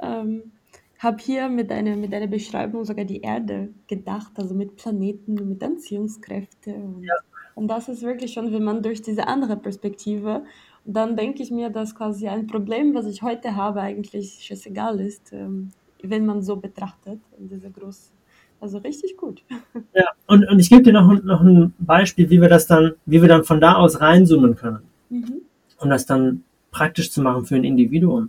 [0.00, 0.52] Ähm,
[0.98, 5.62] habe hier mit deiner, mit deiner Beschreibung sogar die Erde gedacht, also mit Planeten mit
[5.62, 6.74] Anziehungskräften.
[6.74, 7.14] Und, ja.
[7.56, 10.42] Und das ist wirklich schon, wenn man durch diese andere Perspektive,
[10.84, 15.32] dann denke ich mir, dass quasi ein Problem, was ich heute habe, eigentlich scheißegal ist.
[15.32, 15.70] Ähm,
[16.02, 18.12] wenn man so betrachtet, diese groß,
[18.60, 19.42] also richtig gut.
[19.94, 23.22] Ja, und, und ich gebe dir noch, noch ein Beispiel, wie wir das dann, wie
[23.22, 25.40] wir dann von da aus reinzoomen können, mhm.
[25.78, 28.28] um das dann praktisch zu machen für ein Individuum.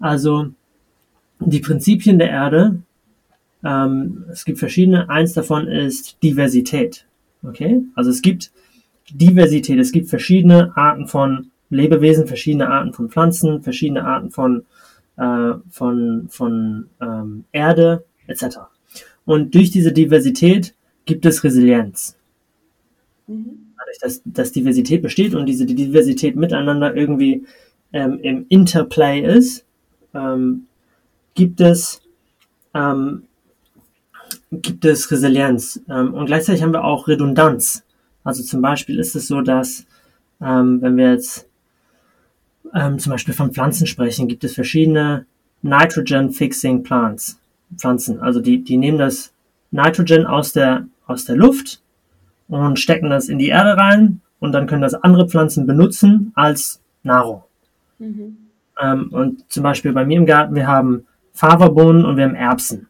[0.00, 0.48] Also
[1.40, 2.82] die Prinzipien der Erde,
[3.64, 7.06] ähm, es gibt verschiedene, eins davon ist Diversität.
[7.46, 8.52] Okay, also es gibt
[9.10, 14.64] Diversität, es gibt verschiedene Arten von Lebewesen, verschiedene Arten von Pflanzen, verschiedene Arten von
[15.16, 18.58] äh, von, von ähm, Erde etc.
[19.24, 22.16] Und durch diese Diversität gibt es Resilienz.
[23.26, 23.72] Mhm.
[23.78, 27.44] Dadurch, dass, dass Diversität besteht und diese Diversität miteinander irgendwie
[27.92, 29.64] ähm, im Interplay ist,
[30.14, 30.66] ähm,
[31.34, 32.02] gibt es
[32.72, 33.24] ähm,
[34.50, 35.80] gibt es Resilienz.
[35.88, 37.84] Ähm, und gleichzeitig haben wir auch Redundanz.
[38.22, 39.86] Also zum Beispiel ist es so, dass
[40.40, 41.48] ähm, wenn wir jetzt
[42.74, 45.26] ähm, zum Beispiel von Pflanzen sprechen, gibt es verschiedene
[45.62, 47.38] Nitrogen-Fixing Plants,
[47.76, 48.20] Pflanzen.
[48.20, 49.32] Also die, die nehmen das
[49.70, 51.80] Nitrogen aus der, aus der Luft
[52.48, 56.80] und stecken das in die Erde rein und dann können das andere Pflanzen benutzen als
[57.02, 57.42] Nahrung.
[57.98, 58.36] Mhm.
[58.80, 62.88] Ähm, und zum Beispiel bei mir im Garten, wir haben Faverbohnen und wir haben Erbsen.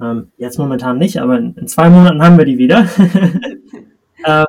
[0.00, 2.88] Ähm, jetzt momentan nicht, aber in, in, zwei Monaten haben wir die wieder.
[4.26, 4.44] ähm,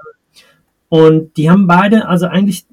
[0.89, 2.65] und die haben beide, also eigentlich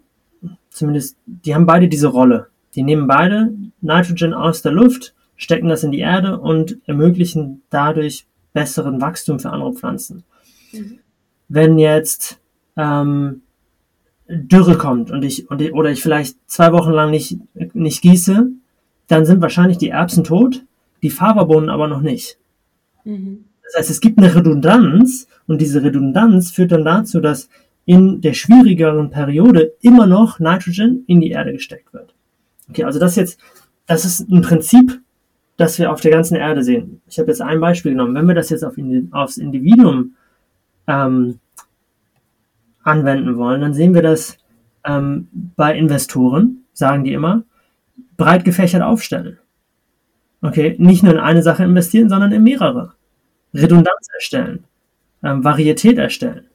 [0.71, 2.49] zumindest, die haben beide diese Rolle.
[2.75, 8.27] Die nehmen beide Nitrogen aus der Luft, stecken das in die Erde und ermöglichen dadurch
[8.53, 10.25] besseren Wachstum für andere Pflanzen.
[10.73, 10.99] Mhm.
[11.49, 12.41] Wenn jetzt
[12.77, 13.43] ähm,
[14.29, 17.37] Dürre kommt und ich, und ich, oder ich vielleicht zwei Wochen lang nicht,
[17.75, 18.51] nicht gieße,
[19.09, 20.65] dann sind wahrscheinlich die Erbsen tot,
[21.03, 22.39] die Faberbohnen aber noch nicht.
[23.05, 23.45] Mhm.
[23.65, 27.49] Das heißt, es gibt eine Redundanz und diese Redundanz führt dann dazu, dass
[27.85, 32.15] in der schwierigeren Periode immer noch Nitrogen in die Erde gesteckt wird.
[32.69, 33.41] Okay, also das jetzt,
[33.87, 35.01] das ist ein Prinzip,
[35.57, 37.01] das wir auf der ganzen Erde sehen.
[37.09, 38.15] Ich habe jetzt ein Beispiel genommen.
[38.15, 38.75] Wenn wir das jetzt auf,
[39.11, 40.15] aufs Individuum
[40.87, 41.39] ähm,
[42.83, 44.39] anwenden wollen, dann sehen wir das
[44.85, 47.45] ähm, bei Investoren, sagen die immer,
[48.17, 49.39] breit gefächert aufstellen.
[50.43, 52.95] Okay, nicht nur in eine Sache investieren, sondern in mehrere.
[53.55, 54.65] Redundanz erstellen,
[55.23, 56.47] ähm, Varietät erstellen.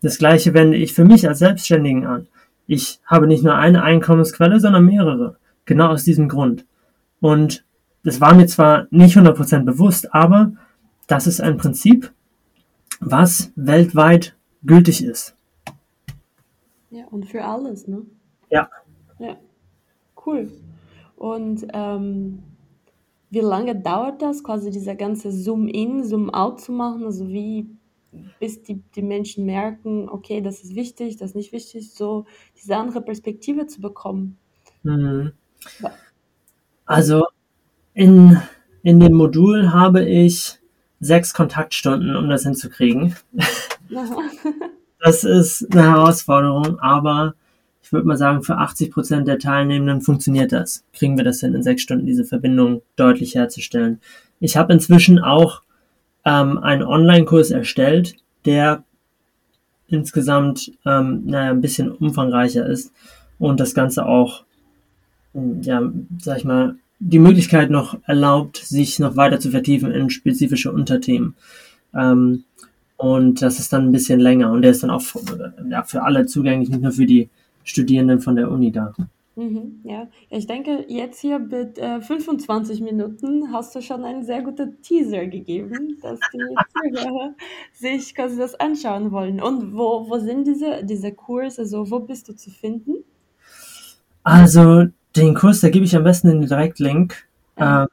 [0.00, 2.26] Das gleiche wende ich für mich als Selbstständigen an.
[2.66, 5.36] Ich habe nicht nur eine Einkommensquelle, sondern mehrere.
[5.66, 6.64] Genau aus diesem Grund.
[7.20, 7.64] Und
[8.02, 10.52] das war mir zwar nicht 100% bewusst, aber
[11.06, 12.12] das ist ein Prinzip,
[13.00, 15.36] was weltweit gültig ist.
[16.90, 18.02] Ja, und für alles, ne?
[18.50, 18.68] Ja.
[19.18, 19.36] Ja,
[20.24, 20.50] cool.
[21.16, 22.42] Und ähm,
[23.30, 27.04] wie lange dauert das, quasi dieser ganze Zoom-in, Zoom-out zu machen?
[27.04, 27.68] Also wie,
[28.38, 32.76] bis die, die Menschen merken, okay, das ist wichtig, das ist nicht wichtig, so diese
[32.76, 34.38] andere Perspektive zu bekommen.
[34.82, 35.32] Mhm.
[36.84, 37.24] Also
[37.94, 38.40] in,
[38.82, 40.58] in dem Modul habe ich
[41.00, 43.16] sechs Kontaktstunden, um das hinzukriegen.
[45.00, 47.34] das ist eine Herausforderung, aber
[47.94, 50.84] würde mal sagen, für 80 Prozent der Teilnehmenden funktioniert das.
[50.92, 54.00] Kriegen wir das hin, in sechs Stunden diese Verbindung deutlich herzustellen.
[54.40, 55.62] Ich habe inzwischen auch
[56.24, 58.84] ähm, einen Online-Kurs erstellt, der
[59.88, 62.92] insgesamt ähm, naja, ein bisschen umfangreicher ist
[63.38, 64.44] und das Ganze auch,
[65.32, 65.82] ja,
[66.18, 71.34] sag ich mal, die Möglichkeit noch erlaubt, sich noch weiter zu vertiefen in spezifische Unterthemen.
[71.94, 72.44] Ähm,
[72.96, 76.02] und das ist dann ein bisschen länger und der ist dann auch für, ja, für
[76.02, 77.28] alle zugänglich, nicht nur für die
[77.64, 78.92] Studierenden von der Uni da.
[79.36, 80.06] Mhm, ja.
[80.30, 85.26] ich denke, jetzt hier mit äh, 25 Minuten hast du schon einen sehr guten Teaser
[85.26, 86.38] gegeben, dass die
[86.94, 87.34] Zuhörer
[87.72, 89.40] sich quasi das anschauen wollen.
[89.40, 91.62] Und wo, wo sind diese, diese Kurse?
[91.62, 93.04] Also, wo bist du zu finden?
[94.22, 97.28] Also, den Kurs, da gebe ich am besten den Direktlink.
[97.56, 97.86] Ähm,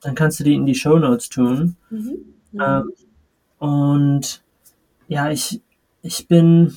[0.00, 1.76] dann kannst du die in die Show Notes tun.
[1.90, 2.34] Mhm.
[2.60, 2.92] Ähm,
[3.58, 4.44] und
[5.08, 5.60] ja, ich,
[6.02, 6.76] ich bin,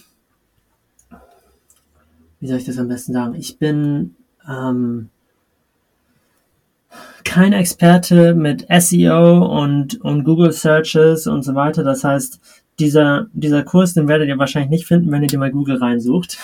[2.40, 3.36] wie soll ich das am besten sagen?
[3.36, 4.16] Ich bin
[4.48, 5.10] ähm,
[7.24, 11.84] kein Experte mit SEO und, und Google Searches und so weiter.
[11.84, 12.40] Das heißt,
[12.80, 16.38] dieser, dieser Kurs, den werdet ihr wahrscheinlich nicht finden, wenn ihr den mal Google reinsucht.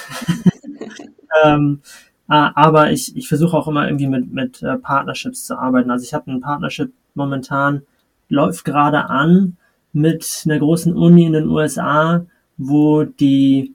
[1.43, 1.81] ähm,
[2.29, 5.91] äh, aber ich, ich versuche auch immer irgendwie mit, mit äh, Partnerships zu arbeiten.
[5.91, 7.83] Also ich habe ein Partnership momentan,
[8.29, 9.57] läuft gerade an
[9.93, 12.25] mit einer großen Uni in den USA,
[12.57, 13.73] wo die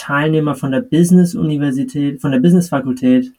[0.00, 3.32] Teilnehmer von der Business-Universität, von der Business-Fakultät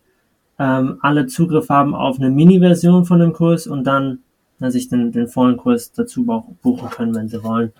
[0.60, 4.20] ähm, alle Zugriff haben auf eine Mini-Version von dem Kurs und dann
[4.60, 6.24] na, sich den, den vollen Kurs dazu
[6.62, 7.72] buchen können, wenn sie wollen.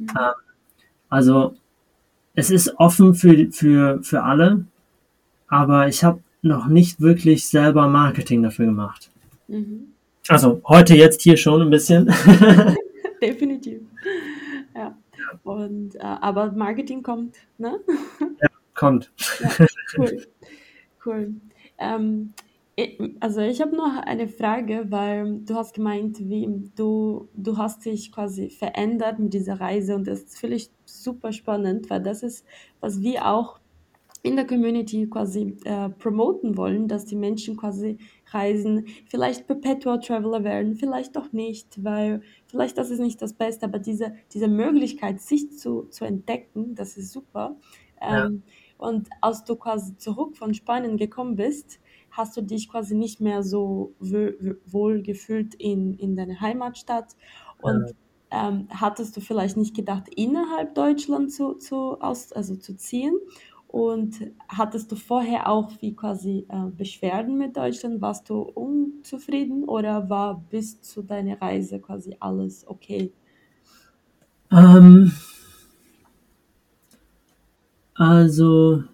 [0.00, 0.32] Ähm,
[1.08, 1.54] also
[2.34, 4.64] es ist offen für, für, für alle
[5.52, 9.10] aber ich habe noch nicht wirklich selber Marketing dafür gemacht.
[9.48, 9.88] Mhm.
[10.28, 12.06] Also heute jetzt hier schon ein bisschen.
[13.22, 13.82] Definitiv.
[15.44, 17.80] Und äh, aber Marketing kommt, ne?
[18.40, 19.12] Ja, kommt.
[19.40, 20.26] Ja, cool.
[21.04, 21.34] Cool.
[21.78, 22.32] Ähm,
[23.20, 28.12] also ich habe noch eine Frage, weil du hast gemeint, wie du, du hast dich
[28.12, 32.46] quasi verändert mit dieser Reise und das finde ich super spannend, weil das ist,
[32.80, 33.60] was wir auch
[34.22, 37.98] in der Community quasi äh, promoten wollen, dass die Menschen quasi
[38.34, 43.66] reisen, vielleicht Perpetual Traveler werden, vielleicht doch nicht, weil vielleicht das ist nicht das Beste,
[43.66, 47.56] aber diese, diese Möglichkeit, sich zu, zu entdecken, das ist super.
[48.00, 48.52] Ähm, ja.
[48.78, 51.78] Und als du quasi zurück von Spanien gekommen bist,
[52.10, 57.16] hast du dich quasi nicht mehr so wohl gefühlt in, in deiner Heimatstadt
[57.60, 57.94] und
[58.30, 58.48] ja.
[58.48, 63.14] ähm, hattest du vielleicht nicht gedacht, innerhalb Deutschland zu, zu, aus, also zu ziehen
[63.72, 68.02] und hattest du vorher auch wie quasi äh, Beschwerden mit Deutschland?
[68.02, 73.10] Warst du unzufrieden oder war bis zu deiner Reise quasi alles okay?
[74.50, 75.12] Ähm,
[77.94, 78.84] also,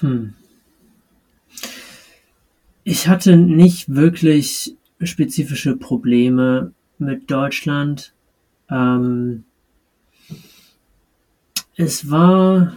[0.00, 0.34] hm.
[2.82, 8.12] ich hatte nicht wirklich spezifische Probleme mit Deutschland.
[8.68, 9.44] Ähm,
[11.76, 12.74] es war,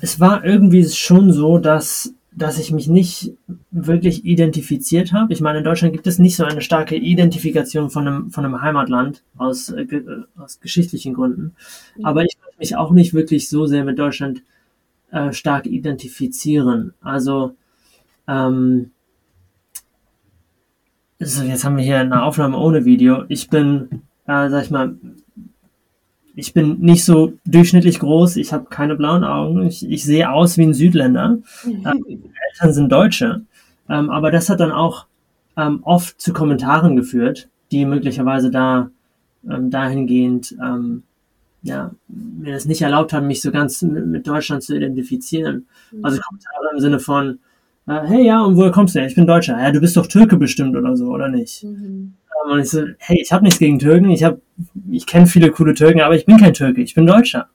[0.00, 3.32] es war irgendwie schon so, dass, dass ich mich nicht
[3.70, 5.32] wirklich identifiziert habe.
[5.32, 8.60] Ich meine, in Deutschland gibt es nicht so eine starke Identifikation von einem, von einem
[8.60, 9.86] Heimatland aus, äh,
[10.36, 11.54] aus geschichtlichen Gründen.
[11.96, 12.04] Mhm.
[12.04, 14.42] Aber ich konnte mich auch nicht wirklich so sehr mit Deutschland
[15.10, 16.92] äh, stark identifizieren.
[17.00, 17.54] Also,
[18.28, 18.90] ähm,
[21.18, 23.24] so, jetzt haben wir hier eine Aufnahme ohne Video.
[23.28, 24.98] Ich bin, äh, sag ich mal,
[26.36, 30.58] ich bin nicht so durchschnittlich groß, ich habe keine blauen Augen, ich, ich sehe aus
[30.58, 31.38] wie ein Südländer.
[31.64, 32.04] Ähm,
[32.52, 33.40] Eltern sind Deutsche.
[33.88, 35.06] Ähm, aber das hat dann auch
[35.56, 38.90] ähm, oft zu Kommentaren geführt, die möglicherweise da
[39.48, 41.04] ähm, dahingehend ähm,
[41.62, 45.66] ja, mir das nicht erlaubt haben, mich so ganz mit, mit Deutschland zu identifizieren.
[45.90, 46.04] Mhm.
[46.04, 47.38] Also Kommentare im Sinne von,
[47.86, 49.08] äh, hey, ja, und woher kommst du denn?
[49.08, 49.60] Ich bin Deutscher.
[49.60, 51.64] Ja, du bist doch Türke bestimmt oder so, oder nicht?
[51.64, 52.14] Mhm.
[52.44, 54.40] Und ich so, hey, ich habe nichts gegen Türken, ich habe,
[54.90, 57.48] ich kenne viele coole Türken, aber ich bin kein Türke, ich bin Deutscher.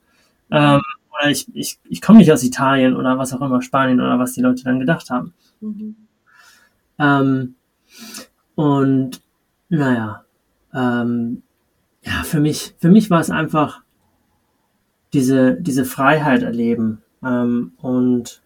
[0.52, 4.20] Ähm, oder ich, ich, ich komme nicht aus Italien oder was auch immer, Spanien oder
[4.20, 5.34] was die Leute dann gedacht haben.
[5.62, 5.96] Mhm.
[7.00, 7.56] Ähm,
[8.56, 9.22] und
[9.70, 10.26] naja,
[10.74, 11.44] ähm,
[12.04, 13.82] ja, für mich, für mich war es einfach
[15.14, 17.02] diese, diese Freiheit erleben.
[17.24, 18.42] Ähm, und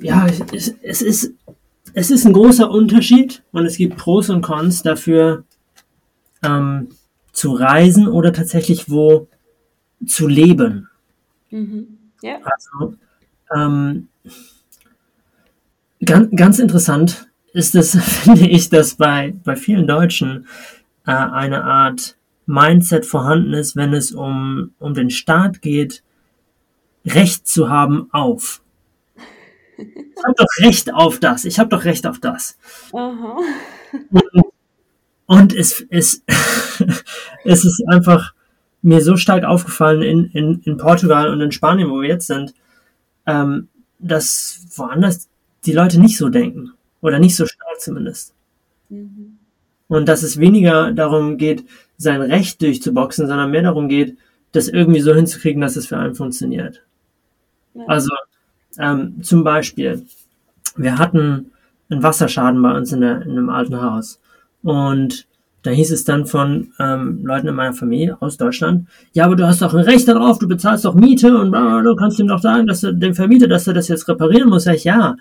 [0.00, 1.34] ja, es, es, ist,
[1.98, 5.44] es ist ein großer Unterschied und es gibt Pros und Cons dafür,
[6.42, 6.88] ähm,
[7.32, 9.28] zu reisen oder tatsächlich wo
[10.06, 10.90] zu leben.
[11.50, 11.96] Mhm.
[12.20, 12.38] Ja.
[12.44, 12.96] Also,
[13.54, 14.08] ähm,
[16.04, 20.46] ganz, ganz interessant ist es, finde ich, dass bei, bei vielen Deutschen
[21.06, 26.02] äh, eine Art Mindset vorhanden ist, wenn es um, um den Staat geht,
[27.06, 28.60] Recht zu haben auf.
[29.76, 31.44] Ich habe doch Recht auf das.
[31.44, 32.58] Ich habe doch Recht auf das.
[32.92, 33.38] Aha.
[35.26, 36.22] Und es, es,
[37.44, 38.32] es ist einfach
[38.82, 42.54] mir so stark aufgefallen in, in, in Portugal und in Spanien, wo wir jetzt sind,
[43.26, 45.28] ähm, dass woanders
[45.64, 46.72] die Leute nicht so denken.
[47.00, 48.34] Oder nicht so stark zumindest.
[48.88, 49.38] Mhm.
[49.88, 51.64] Und dass es weniger darum geht,
[51.98, 54.16] sein Recht durchzuboxen, sondern mehr darum geht,
[54.52, 56.82] das irgendwie so hinzukriegen, dass es für einen funktioniert.
[57.74, 57.84] Ja.
[57.86, 58.10] Also
[58.78, 60.02] ähm, zum Beispiel,
[60.76, 61.52] wir hatten
[61.88, 64.20] einen Wasserschaden bei uns in, der, in einem alten Haus.
[64.62, 65.26] Und
[65.62, 69.46] da hieß es dann von ähm, Leuten in meiner Familie aus Deutschland, ja, aber du
[69.46, 72.68] hast doch ein Recht darauf, du bezahlst doch Miete und du kannst ihm doch sagen,
[72.68, 74.64] dass er dem Vermieter, dass er das jetzt reparieren muss.
[74.64, 75.16] Sag ich, ja.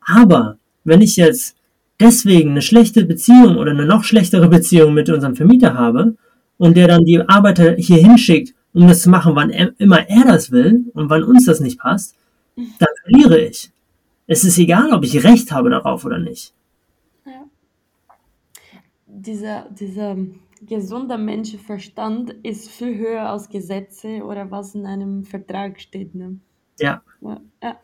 [0.00, 1.56] Aber wenn ich jetzt
[2.00, 6.14] deswegen eine schlechte Beziehung oder eine noch schlechtere Beziehung mit unserem Vermieter habe
[6.58, 10.24] und der dann die Arbeiter hier hinschickt, um das zu machen, wann er, immer er
[10.24, 12.14] das will und wann uns das nicht passt,
[12.56, 13.70] dann verliere ich.
[14.26, 16.52] Es ist egal, ob ich Recht habe darauf oder nicht.
[17.24, 17.44] Ja.
[19.06, 20.16] Dieser, dieser
[20.62, 26.14] gesunder Menschenverstand ist viel höher als Gesetze oder was in einem Vertrag steht.
[26.14, 26.40] Ne?
[26.80, 27.02] Ja.
[27.20, 27.40] ja.
[27.62, 27.80] ja.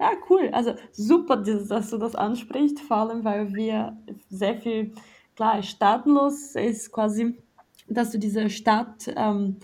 [0.00, 0.48] Ja, cool.
[0.52, 3.98] Also super, dass du das ansprichst, vor allem, weil wir
[4.30, 4.94] sehr viel,
[5.36, 7.36] klar, staatenlos ist quasi,
[7.86, 9.56] dass du diese Stadt ähm,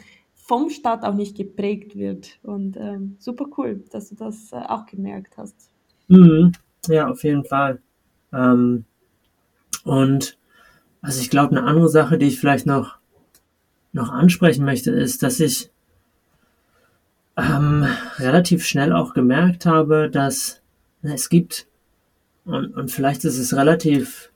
[0.46, 2.38] vom Staat auch nicht geprägt wird.
[2.42, 5.70] Und ähm, super cool, dass du das äh, auch gemerkt hast.
[6.08, 6.52] Mhm.
[6.86, 7.80] Ja, auf jeden Fall.
[8.32, 8.84] Ähm,
[9.84, 10.38] und
[11.02, 12.96] also ich glaube, eine andere Sache, die ich vielleicht noch,
[13.92, 15.70] noch ansprechen möchte, ist, dass ich
[17.36, 17.86] ähm,
[18.18, 20.62] relativ schnell auch gemerkt habe, dass
[21.02, 21.66] na, es gibt,
[22.44, 24.30] und, und vielleicht ist es relativ,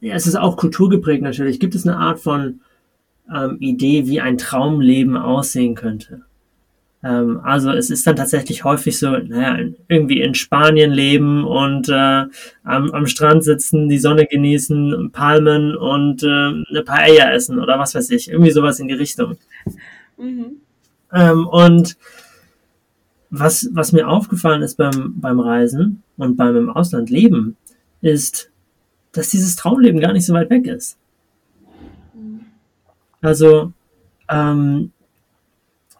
[0.00, 2.60] ja, es ist auch kulturgeprägt natürlich, gibt es eine Art von
[3.34, 6.22] ähm, Idee, wie ein Traumleben aussehen könnte.
[7.02, 9.58] Ähm, also es ist dann tatsächlich häufig so, naja,
[9.88, 12.24] irgendwie in Spanien leben und äh,
[12.64, 17.94] am, am Strand sitzen, die Sonne genießen, Palmen und äh, eine Paella essen oder was
[17.94, 19.36] weiß ich, irgendwie sowas in die Richtung.
[20.18, 20.56] Mhm.
[21.12, 21.96] Ähm, und
[23.30, 27.56] was, was mir aufgefallen ist beim, beim Reisen und beim im Ausland leben,
[28.00, 28.50] ist,
[29.12, 30.98] dass dieses Traumleben gar nicht so weit weg ist.
[33.22, 33.72] Also,
[34.28, 34.92] ähm,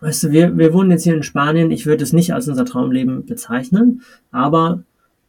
[0.01, 1.71] weißt du, wir, wir wohnen jetzt hier in Spanien.
[1.71, 4.83] Ich würde es nicht als unser Traumleben bezeichnen, aber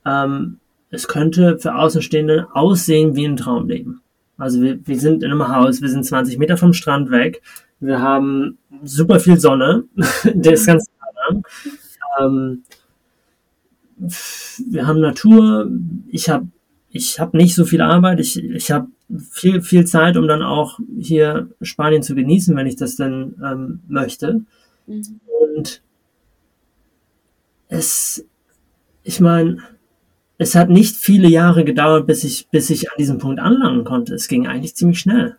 [0.05, 4.01] ähm, es könnte für Außenstehende aussehen wie ein Traumleben.
[4.37, 7.41] Also wir, wir sind in einem Haus, wir sind 20 Meter vom Strand weg,
[7.79, 9.83] wir haben super viel Sonne,
[10.23, 10.85] der ist ganz
[11.27, 11.43] lang.
[12.19, 12.63] Ähm,
[13.97, 15.69] wir haben Natur.
[16.07, 16.47] Ich habe
[16.89, 18.19] ich hab nicht so viel Arbeit.
[18.19, 18.87] Ich, ich habe
[19.31, 23.79] viel, viel Zeit, um dann auch hier Spanien zu genießen, wenn ich das dann ähm,
[23.87, 24.41] möchte.
[24.85, 25.19] Mhm.
[25.55, 25.81] Und
[27.69, 28.25] es,
[29.03, 29.57] ich meine,
[30.37, 34.13] es hat nicht viele Jahre gedauert, bis ich, bis ich an diesem Punkt anlangen konnte.
[34.13, 35.37] Es ging eigentlich ziemlich schnell.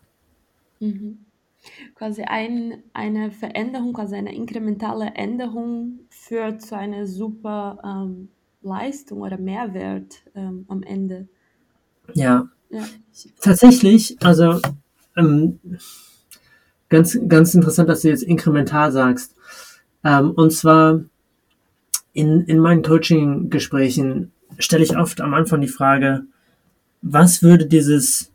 [0.79, 1.19] Mhm
[1.99, 8.29] quasi ein, eine Veränderung, also eine inkrementale Änderung führt zu einer super ähm,
[8.61, 11.27] Leistung oder Mehrwert ähm, am Ende.
[12.13, 12.47] Ja.
[12.69, 12.83] Ja.
[13.41, 14.61] Tatsächlich, also
[15.17, 15.59] ähm,
[16.89, 19.35] ganz, ganz interessant, dass du jetzt inkremental sagst.
[20.03, 21.01] Ähm, und zwar
[22.13, 26.23] in, in meinen Coaching-Gesprächen stelle ich oft am Anfang die Frage,
[27.01, 28.31] was würde dieses,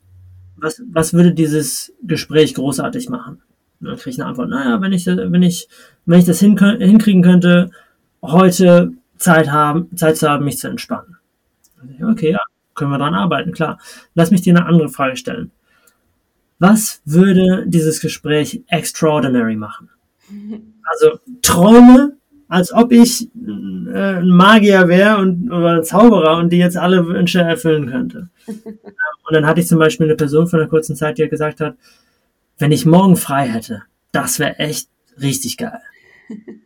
[0.56, 3.42] was, was würde dieses Gespräch großartig machen?
[3.80, 5.68] dann kriege ich eine Antwort, naja, wenn ich, wenn ich,
[6.06, 7.70] wenn ich das hin, hinkriegen könnte,
[8.22, 11.18] heute Zeit haben, Zeit zu haben, mich zu entspannen.
[12.02, 12.38] Okay, ja,
[12.74, 13.78] können wir dran arbeiten, klar.
[14.14, 15.50] Lass mich dir eine andere Frage stellen.
[16.58, 19.90] Was würde dieses Gespräch extraordinary machen?
[20.86, 22.18] Also Träume
[22.48, 27.06] als ob ich äh, ein Magier wäre und oder ein Zauberer und die jetzt alle
[27.06, 28.28] Wünsche erfüllen könnte.
[28.46, 31.76] und dann hatte ich zum Beispiel eine Person von einer kurzen Zeit, die gesagt hat,
[32.58, 34.88] wenn ich morgen frei hätte, das wäre echt
[35.20, 35.80] richtig geil.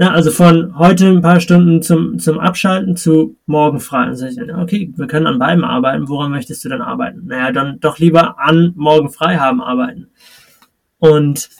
[0.00, 4.06] Ja, also von heute ein paar Stunden zum, zum Abschalten zu morgen frei.
[4.06, 6.08] Und sage ich, okay, wir können an beiden arbeiten.
[6.08, 7.26] Woran möchtest du dann arbeiten?
[7.26, 10.06] Naja, dann doch lieber an morgen frei haben arbeiten.
[11.00, 11.50] Und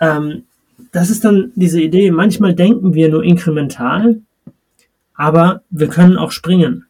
[0.00, 0.44] ähm,
[0.92, 2.12] das ist dann diese Idee.
[2.12, 4.20] Manchmal denken wir nur inkremental,
[5.14, 6.86] aber wir können auch springen.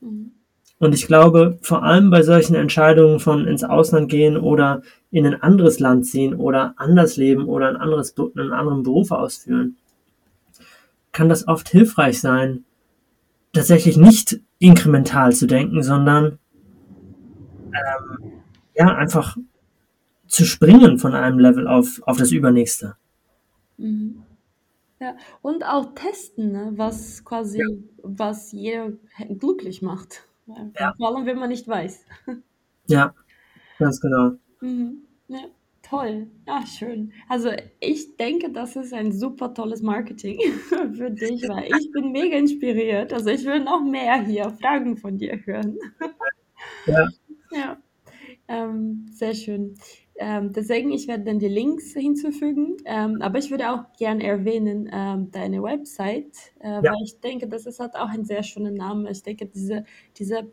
[0.00, 0.30] Mhm.
[0.78, 5.42] Und ich glaube, vor allem bei solchen Entscheidungen von ins Ausland gehen oder in ein
[5.42, 9.76] anderes Land ziehen oder anders leben oder ein anderes, einen anderen Beruf ausführen,
[11.16, 12.66] kann das oft hilfreich sein,
[13.54, 16.38] tatsächlich nicht inkremental zu denken, sondern
[17.72, 18.32] ähm,
[18.74, 19.38] ja, einfach
[20.26, 22.96] zu springen von einem Level auf, auf das übernächste.
[23.78, 24.24] Mhm.
[25.00, 27.66] Ja, und auch testen, ne, was quasi, ja.
[28.02, 28.92] was jeder
[29.38, 30.22] glücklich macht.
[30.46, 30.92] Ja.
[30.98, 32.04] Vor allem, wenn man nicht weiß.
[32.88, 33.12] Ja,
[33.80, 34.34] ganz genau.
[34.60, 34.98] Mhm.
[35.26, 35.40] Ja.
[35.88, 37.12] Toll, ja, schön.
[37.28, 42.36] Also ich denke, das ist ein super tolles Marketing für dich, weil ich bin mega
[42.36, 43.12] inspiriert.
[43.12, 45.78] Also ich will noch mehr hier Fragen von dir hören.
[46.86, 47.08] Ja.
[47.52, 47.78] Ja,
[48.48, 49.74] ähm, sehr schön.
[50.18, 54.90] Ähm, deswegen, ich werde dann die Links hinzufügen, ähm, aber ich würde auch gerne erwähnen
[54.92, 56.82] ähm, deine Website, äh, ja.
[56.82, 59.06] weil ich denke, das ist, hat auch einen sehr schönen Namen.
[59.06, 59.84] Ich denke, diese,
[60.16, 60.50] diese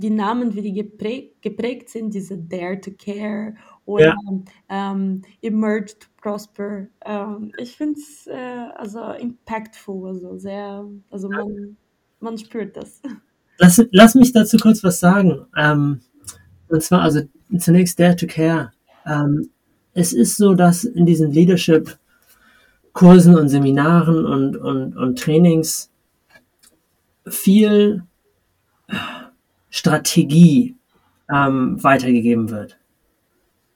[0.00, 3.54] die Namen, wie die geprägt, geprägt sind, diese Dare to Care
[3.90, 4.14] oder ja.
[4.68, 6.86] ähm, Emerge to Prosper.
[7.04, 11.76] Ähm, ich finde es äh, also impactful, also sehr, also man,
[12.20, 13.02] man spürt das.
[13.58, 15.46] Lass, lass mich dazu kurz was sagen.
[15.56, 16.00] Ähm,
[16.68, 17.22] und zwar, also
[17.58, 18.72] zunächst Dare to Care.
[19.92, 25.90] Es ist so, dass in diesen Leadership-Kursen und Seminaren und, und, und Trainings
[27.26, 28.04] viel
[29.68, 30.76] Strategie
[31.32, 32.79] ähm, weitergegeben wird.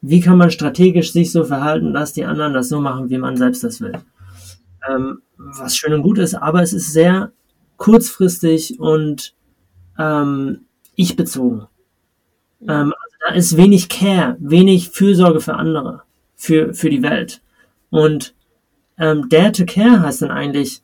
[0.06, 3.38] Wie kann man strategisch sich so verhalten, dass die anderen das so machen, wie man
[3.38, 3.94] selbst das will?
[4.86, 7.32] Ähm, was schön und gut ist, aber es ist sehr
[7.78, 9.34] kurzfristig und
[9.98, 11.68] ähm, ich-bezogen.
[12.68, 16.02] Ähm, also da ist wenig Care, wenig Fürsorge für andere,
[16.36, 17.40] für, für die Welt.
[17.88, 18.34] Und
[18.98, 20.82] ähm, Dare to Care heißt dann eigentlich,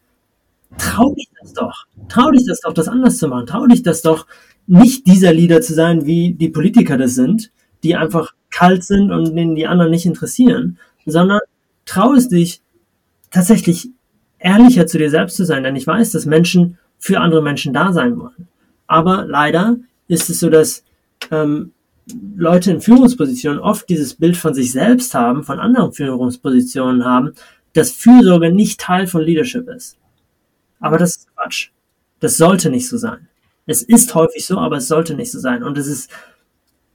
[0.79, 1.85] trau dich das doch.
[2.09, 3.45] Trau dich das doch, das anders zu machen.
[3.45, 4.27] Trau dich das doch,
[4.67, 7.53] nicht dieser Leader zu sein, wie die Politiker das sind,
[7.83, 11.41] die einfach kalt sind und denen die anderen nicht interessieren, sondern
[11.85, 12.61] trau es dich,
[13.31, 13.91] tatsächlich
[14.39, 17.93] ehrlicher zu dir selbst zu sein, denn ich weiß, dass Menschen für andere Menschen da
[17.93, 18.49] sein wollen.
[18.87, 19.77] Aber leider
[20.09, 20.83] ist es so, dass
[21.31, 21.73] ähm,
[22.37, 27.35] Leute in Führungspositionen oft dieses Bild von sich selbst haben, von anderen Führungspositionen haben,
[27.73, 29.97] dass Fürsorge nicht Teil von Leadership ist.
[30.81, 31.71] Aber das ist Quatsch.
[32.19, 33.29] Das sollte nicht so sein.
[33.67, 35.63] Es ist häufig so, aber es sollte nicht so sein.
[35.63, 36.11] Und es ist,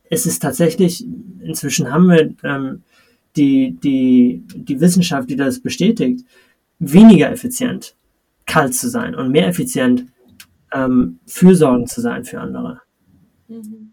[0.10, 1.06] es ist tatsächlich,
[1.42, 2.84] inzwischen haben wir ähm,
[3.36, 6.26] die, die, die Wissenschaft, die das bestätigt,
[6.80, 7.96] weniger effizient,
[8.46, 10.06] kalt zu sein und mehr effizient,
[10.72, 12.82] ähm, fürsorgend zu sein für andere.
[13.48, 13.92] Mhm.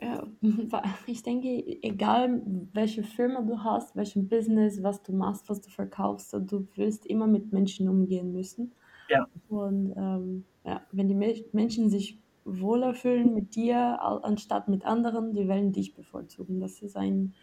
[0.00, 0.26] Ja,
[1.06, 1.48] ich denke,
[1.82, 2.40] egal
[2.72, 7.26] welche Firma du hast, welchen Business, was du machst, was du verkaufst, du wirst immer
[7.26, 8.72] mit Menschen umgehen müssen.
[9.08, 9.26] Ja.
[9.48, 12.18] Und ähm, ja, wenn die Menschen sich
[12.48, 16.60] wohler fühlen mit dir anstatt mit anderen, die werden dich bevorzugen.
[16.60, 17.34] Das ist ein,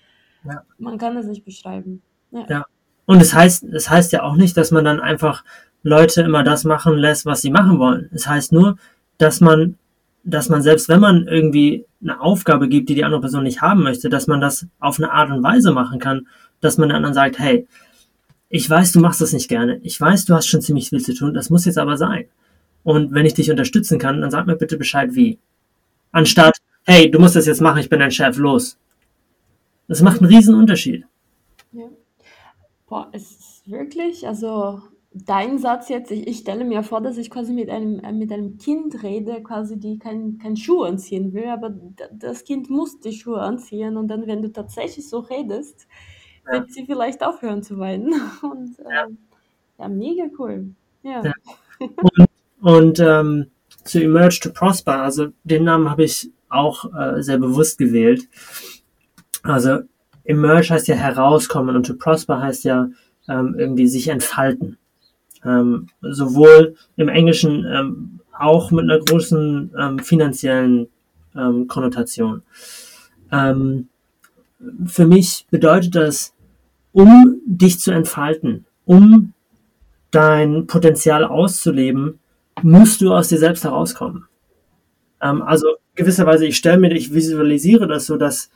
[0.43, 0.63] ja.
[0.77, 2.01] man kann das nicht beschreiben.
[2.31, 2.45] Ja.
[2.49, 2.65] ja.
[3.05, 5.43] Und es heißt, es heißt ja auch nicht, dass man dann einfach
[5.83, 8.09] Leute immer das machen lässt, was sie machen wollen.
[8.11, 8.77] Es heißt nur,
[9.17, 9.77] dass man,
[10.23, 13.83] dass man selbst wenn man irgendwie eine Aufgabe gibt, die die andere Person nicht haben
[13.83, 16.27] möchte, dass man das auf eine Art und Weise machen kann,
[16.61, 17.67] dass man den anderen sagt, hey,
[18.49, 19.79] ich weiß, du machst das nicht gerne.
[19.83, 21.33] Ich weiß, du hast schon ziemlich viel zu tun.
[21.33, 22.25] Das muss jetzt aber sein.
[22.85, 25.39] Und wenn ich dich unterstützen kann, dann sag mir bitte Bescheid wie.
[26.11, 26.55] Anstatt,
[26.85, 28.77] hey, du musst das jetzt machen, ich bin dein Chef, los.
[29.87, 31.03] Das macht einen riesen Unterschied.
[31.73, 31.89] Ja.
[32.87, 34.81] Boah, es ist wirklich, also
[35.11, 38.31] dein Satz jetzt, ich, ich stelle mir vor, dass ich quasi mit einem, äh, mit
[38.31, 41.73] einem Kind rede, quasi die kein, kein Schuh anziehen will, aber
[42.11, 45.87] das Kind muss die Schuhe anziehen und dann, wenn du tatsächlich so redest,
[46.45, 46.53] ja.
[46.53, 48.13] wird sie vielleicht aufhören zu weinen.
[48.43, 49.17] Und ja, ähm,
[49.79, 50.67] ja mega cool.
[51.01, 51.23] Ja.
[51.23, 51.33] ja.
[51.79, 52.24] Und
[52.65, 53.45] und ähm,
[53.83, 58.23] zu Emerge to Prosper, also den Namen habe ich auch äh, sehr bewusst gewählt.
[59.43, 59.81] Also
[60.23, 62.89] Emerge heißt ja herauskommen und to prosper heißt ja
[63.27, 64.79] ähm, irgendwie sich entfalten.
[65.43, 70.87] Ähm, sowohl im Englischen ähm, auch mit einer großen ähm, finanziellen
[71.35, 72.41] ähm, Konnotation.
[73.31, 73.89] Ähm,
[74.87, 76.33] für mich bedeutet das,
[76.93, 79.33] um dich zu entfalten, um
[80.09, 82.17] dein Potenzial auszuleben,
[82.61, 84.25] musst du aus dir selbst herauskommen.
[85.21, 88.49] Ähm, also gewisserweise, ich stelle mir, ich visualisiere das so, dass,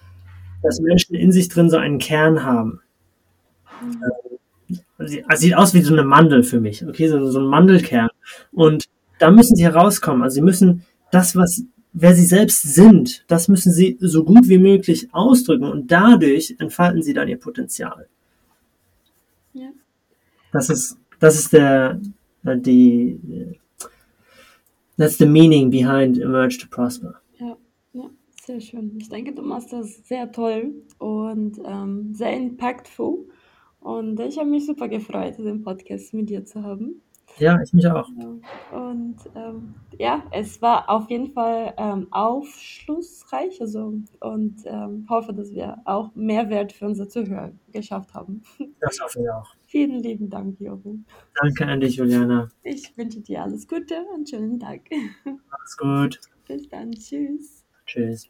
[0.63, 2.81] dass Menschen in sich drin so einen Kern haben.
[4.97, 8.09] Also sieht aus wie so eine Mandel für mich, okay, so, so ein Mandelkern.
[8.51, 8.85] Und
[9.19, 10.21] da müssen sie herauskommen.
[10.21, 14.57] Also sie müssen das, was, wer sie selbst sind, das müssen sie so gut wie
[14.57, 18.07] möglich ausdrücken und dadurch entfalten sie dann ihr Potenzial.
[19.53, 19.69] Ja.
[20.51, 21.99] Das ist, das ist der,
[22.43, 23.19] die,
[24.99, 27.21] that's the meaning behind Emerge to Prosper.
[27.39, 27.57] Ja,
[27.93, 28.09] ja,
[28.45, 28.97] sehr schön.
[28.99, 33.27] Ich denke, du machst das sehr toll und ähm, sehr impactful.
[33.79, 37.01] Und ich habe mich super gefreut, den Podcast mit dir zu haben.
[37.37, 38.09] Ja, ich mich auch.
[38.71, 45.53] Und ähm, ja, es war auf jeden Fall ähm, aufschlussreich also, und ähm, hoffe, dass
[45.53, 48.41] wir auch Mehrwert für unsere Zuhörer geschafft haben.
[48.81, 49.55] Das hoffe ich auch.
[49.69, 51.05] Vielen lieben Dank, Jochen.
[51.35, 52.49] Danke an dich, Juliana.
[52.63, 54.81] Ich wünsche dir alles Gute und schönen Tag.
[55.23, 56.19] Mach's gut.
[56.47, 56.91] Bis dann.
[56.91, 57.63] Tschüss.
[57.85, 58.27] Tschüss.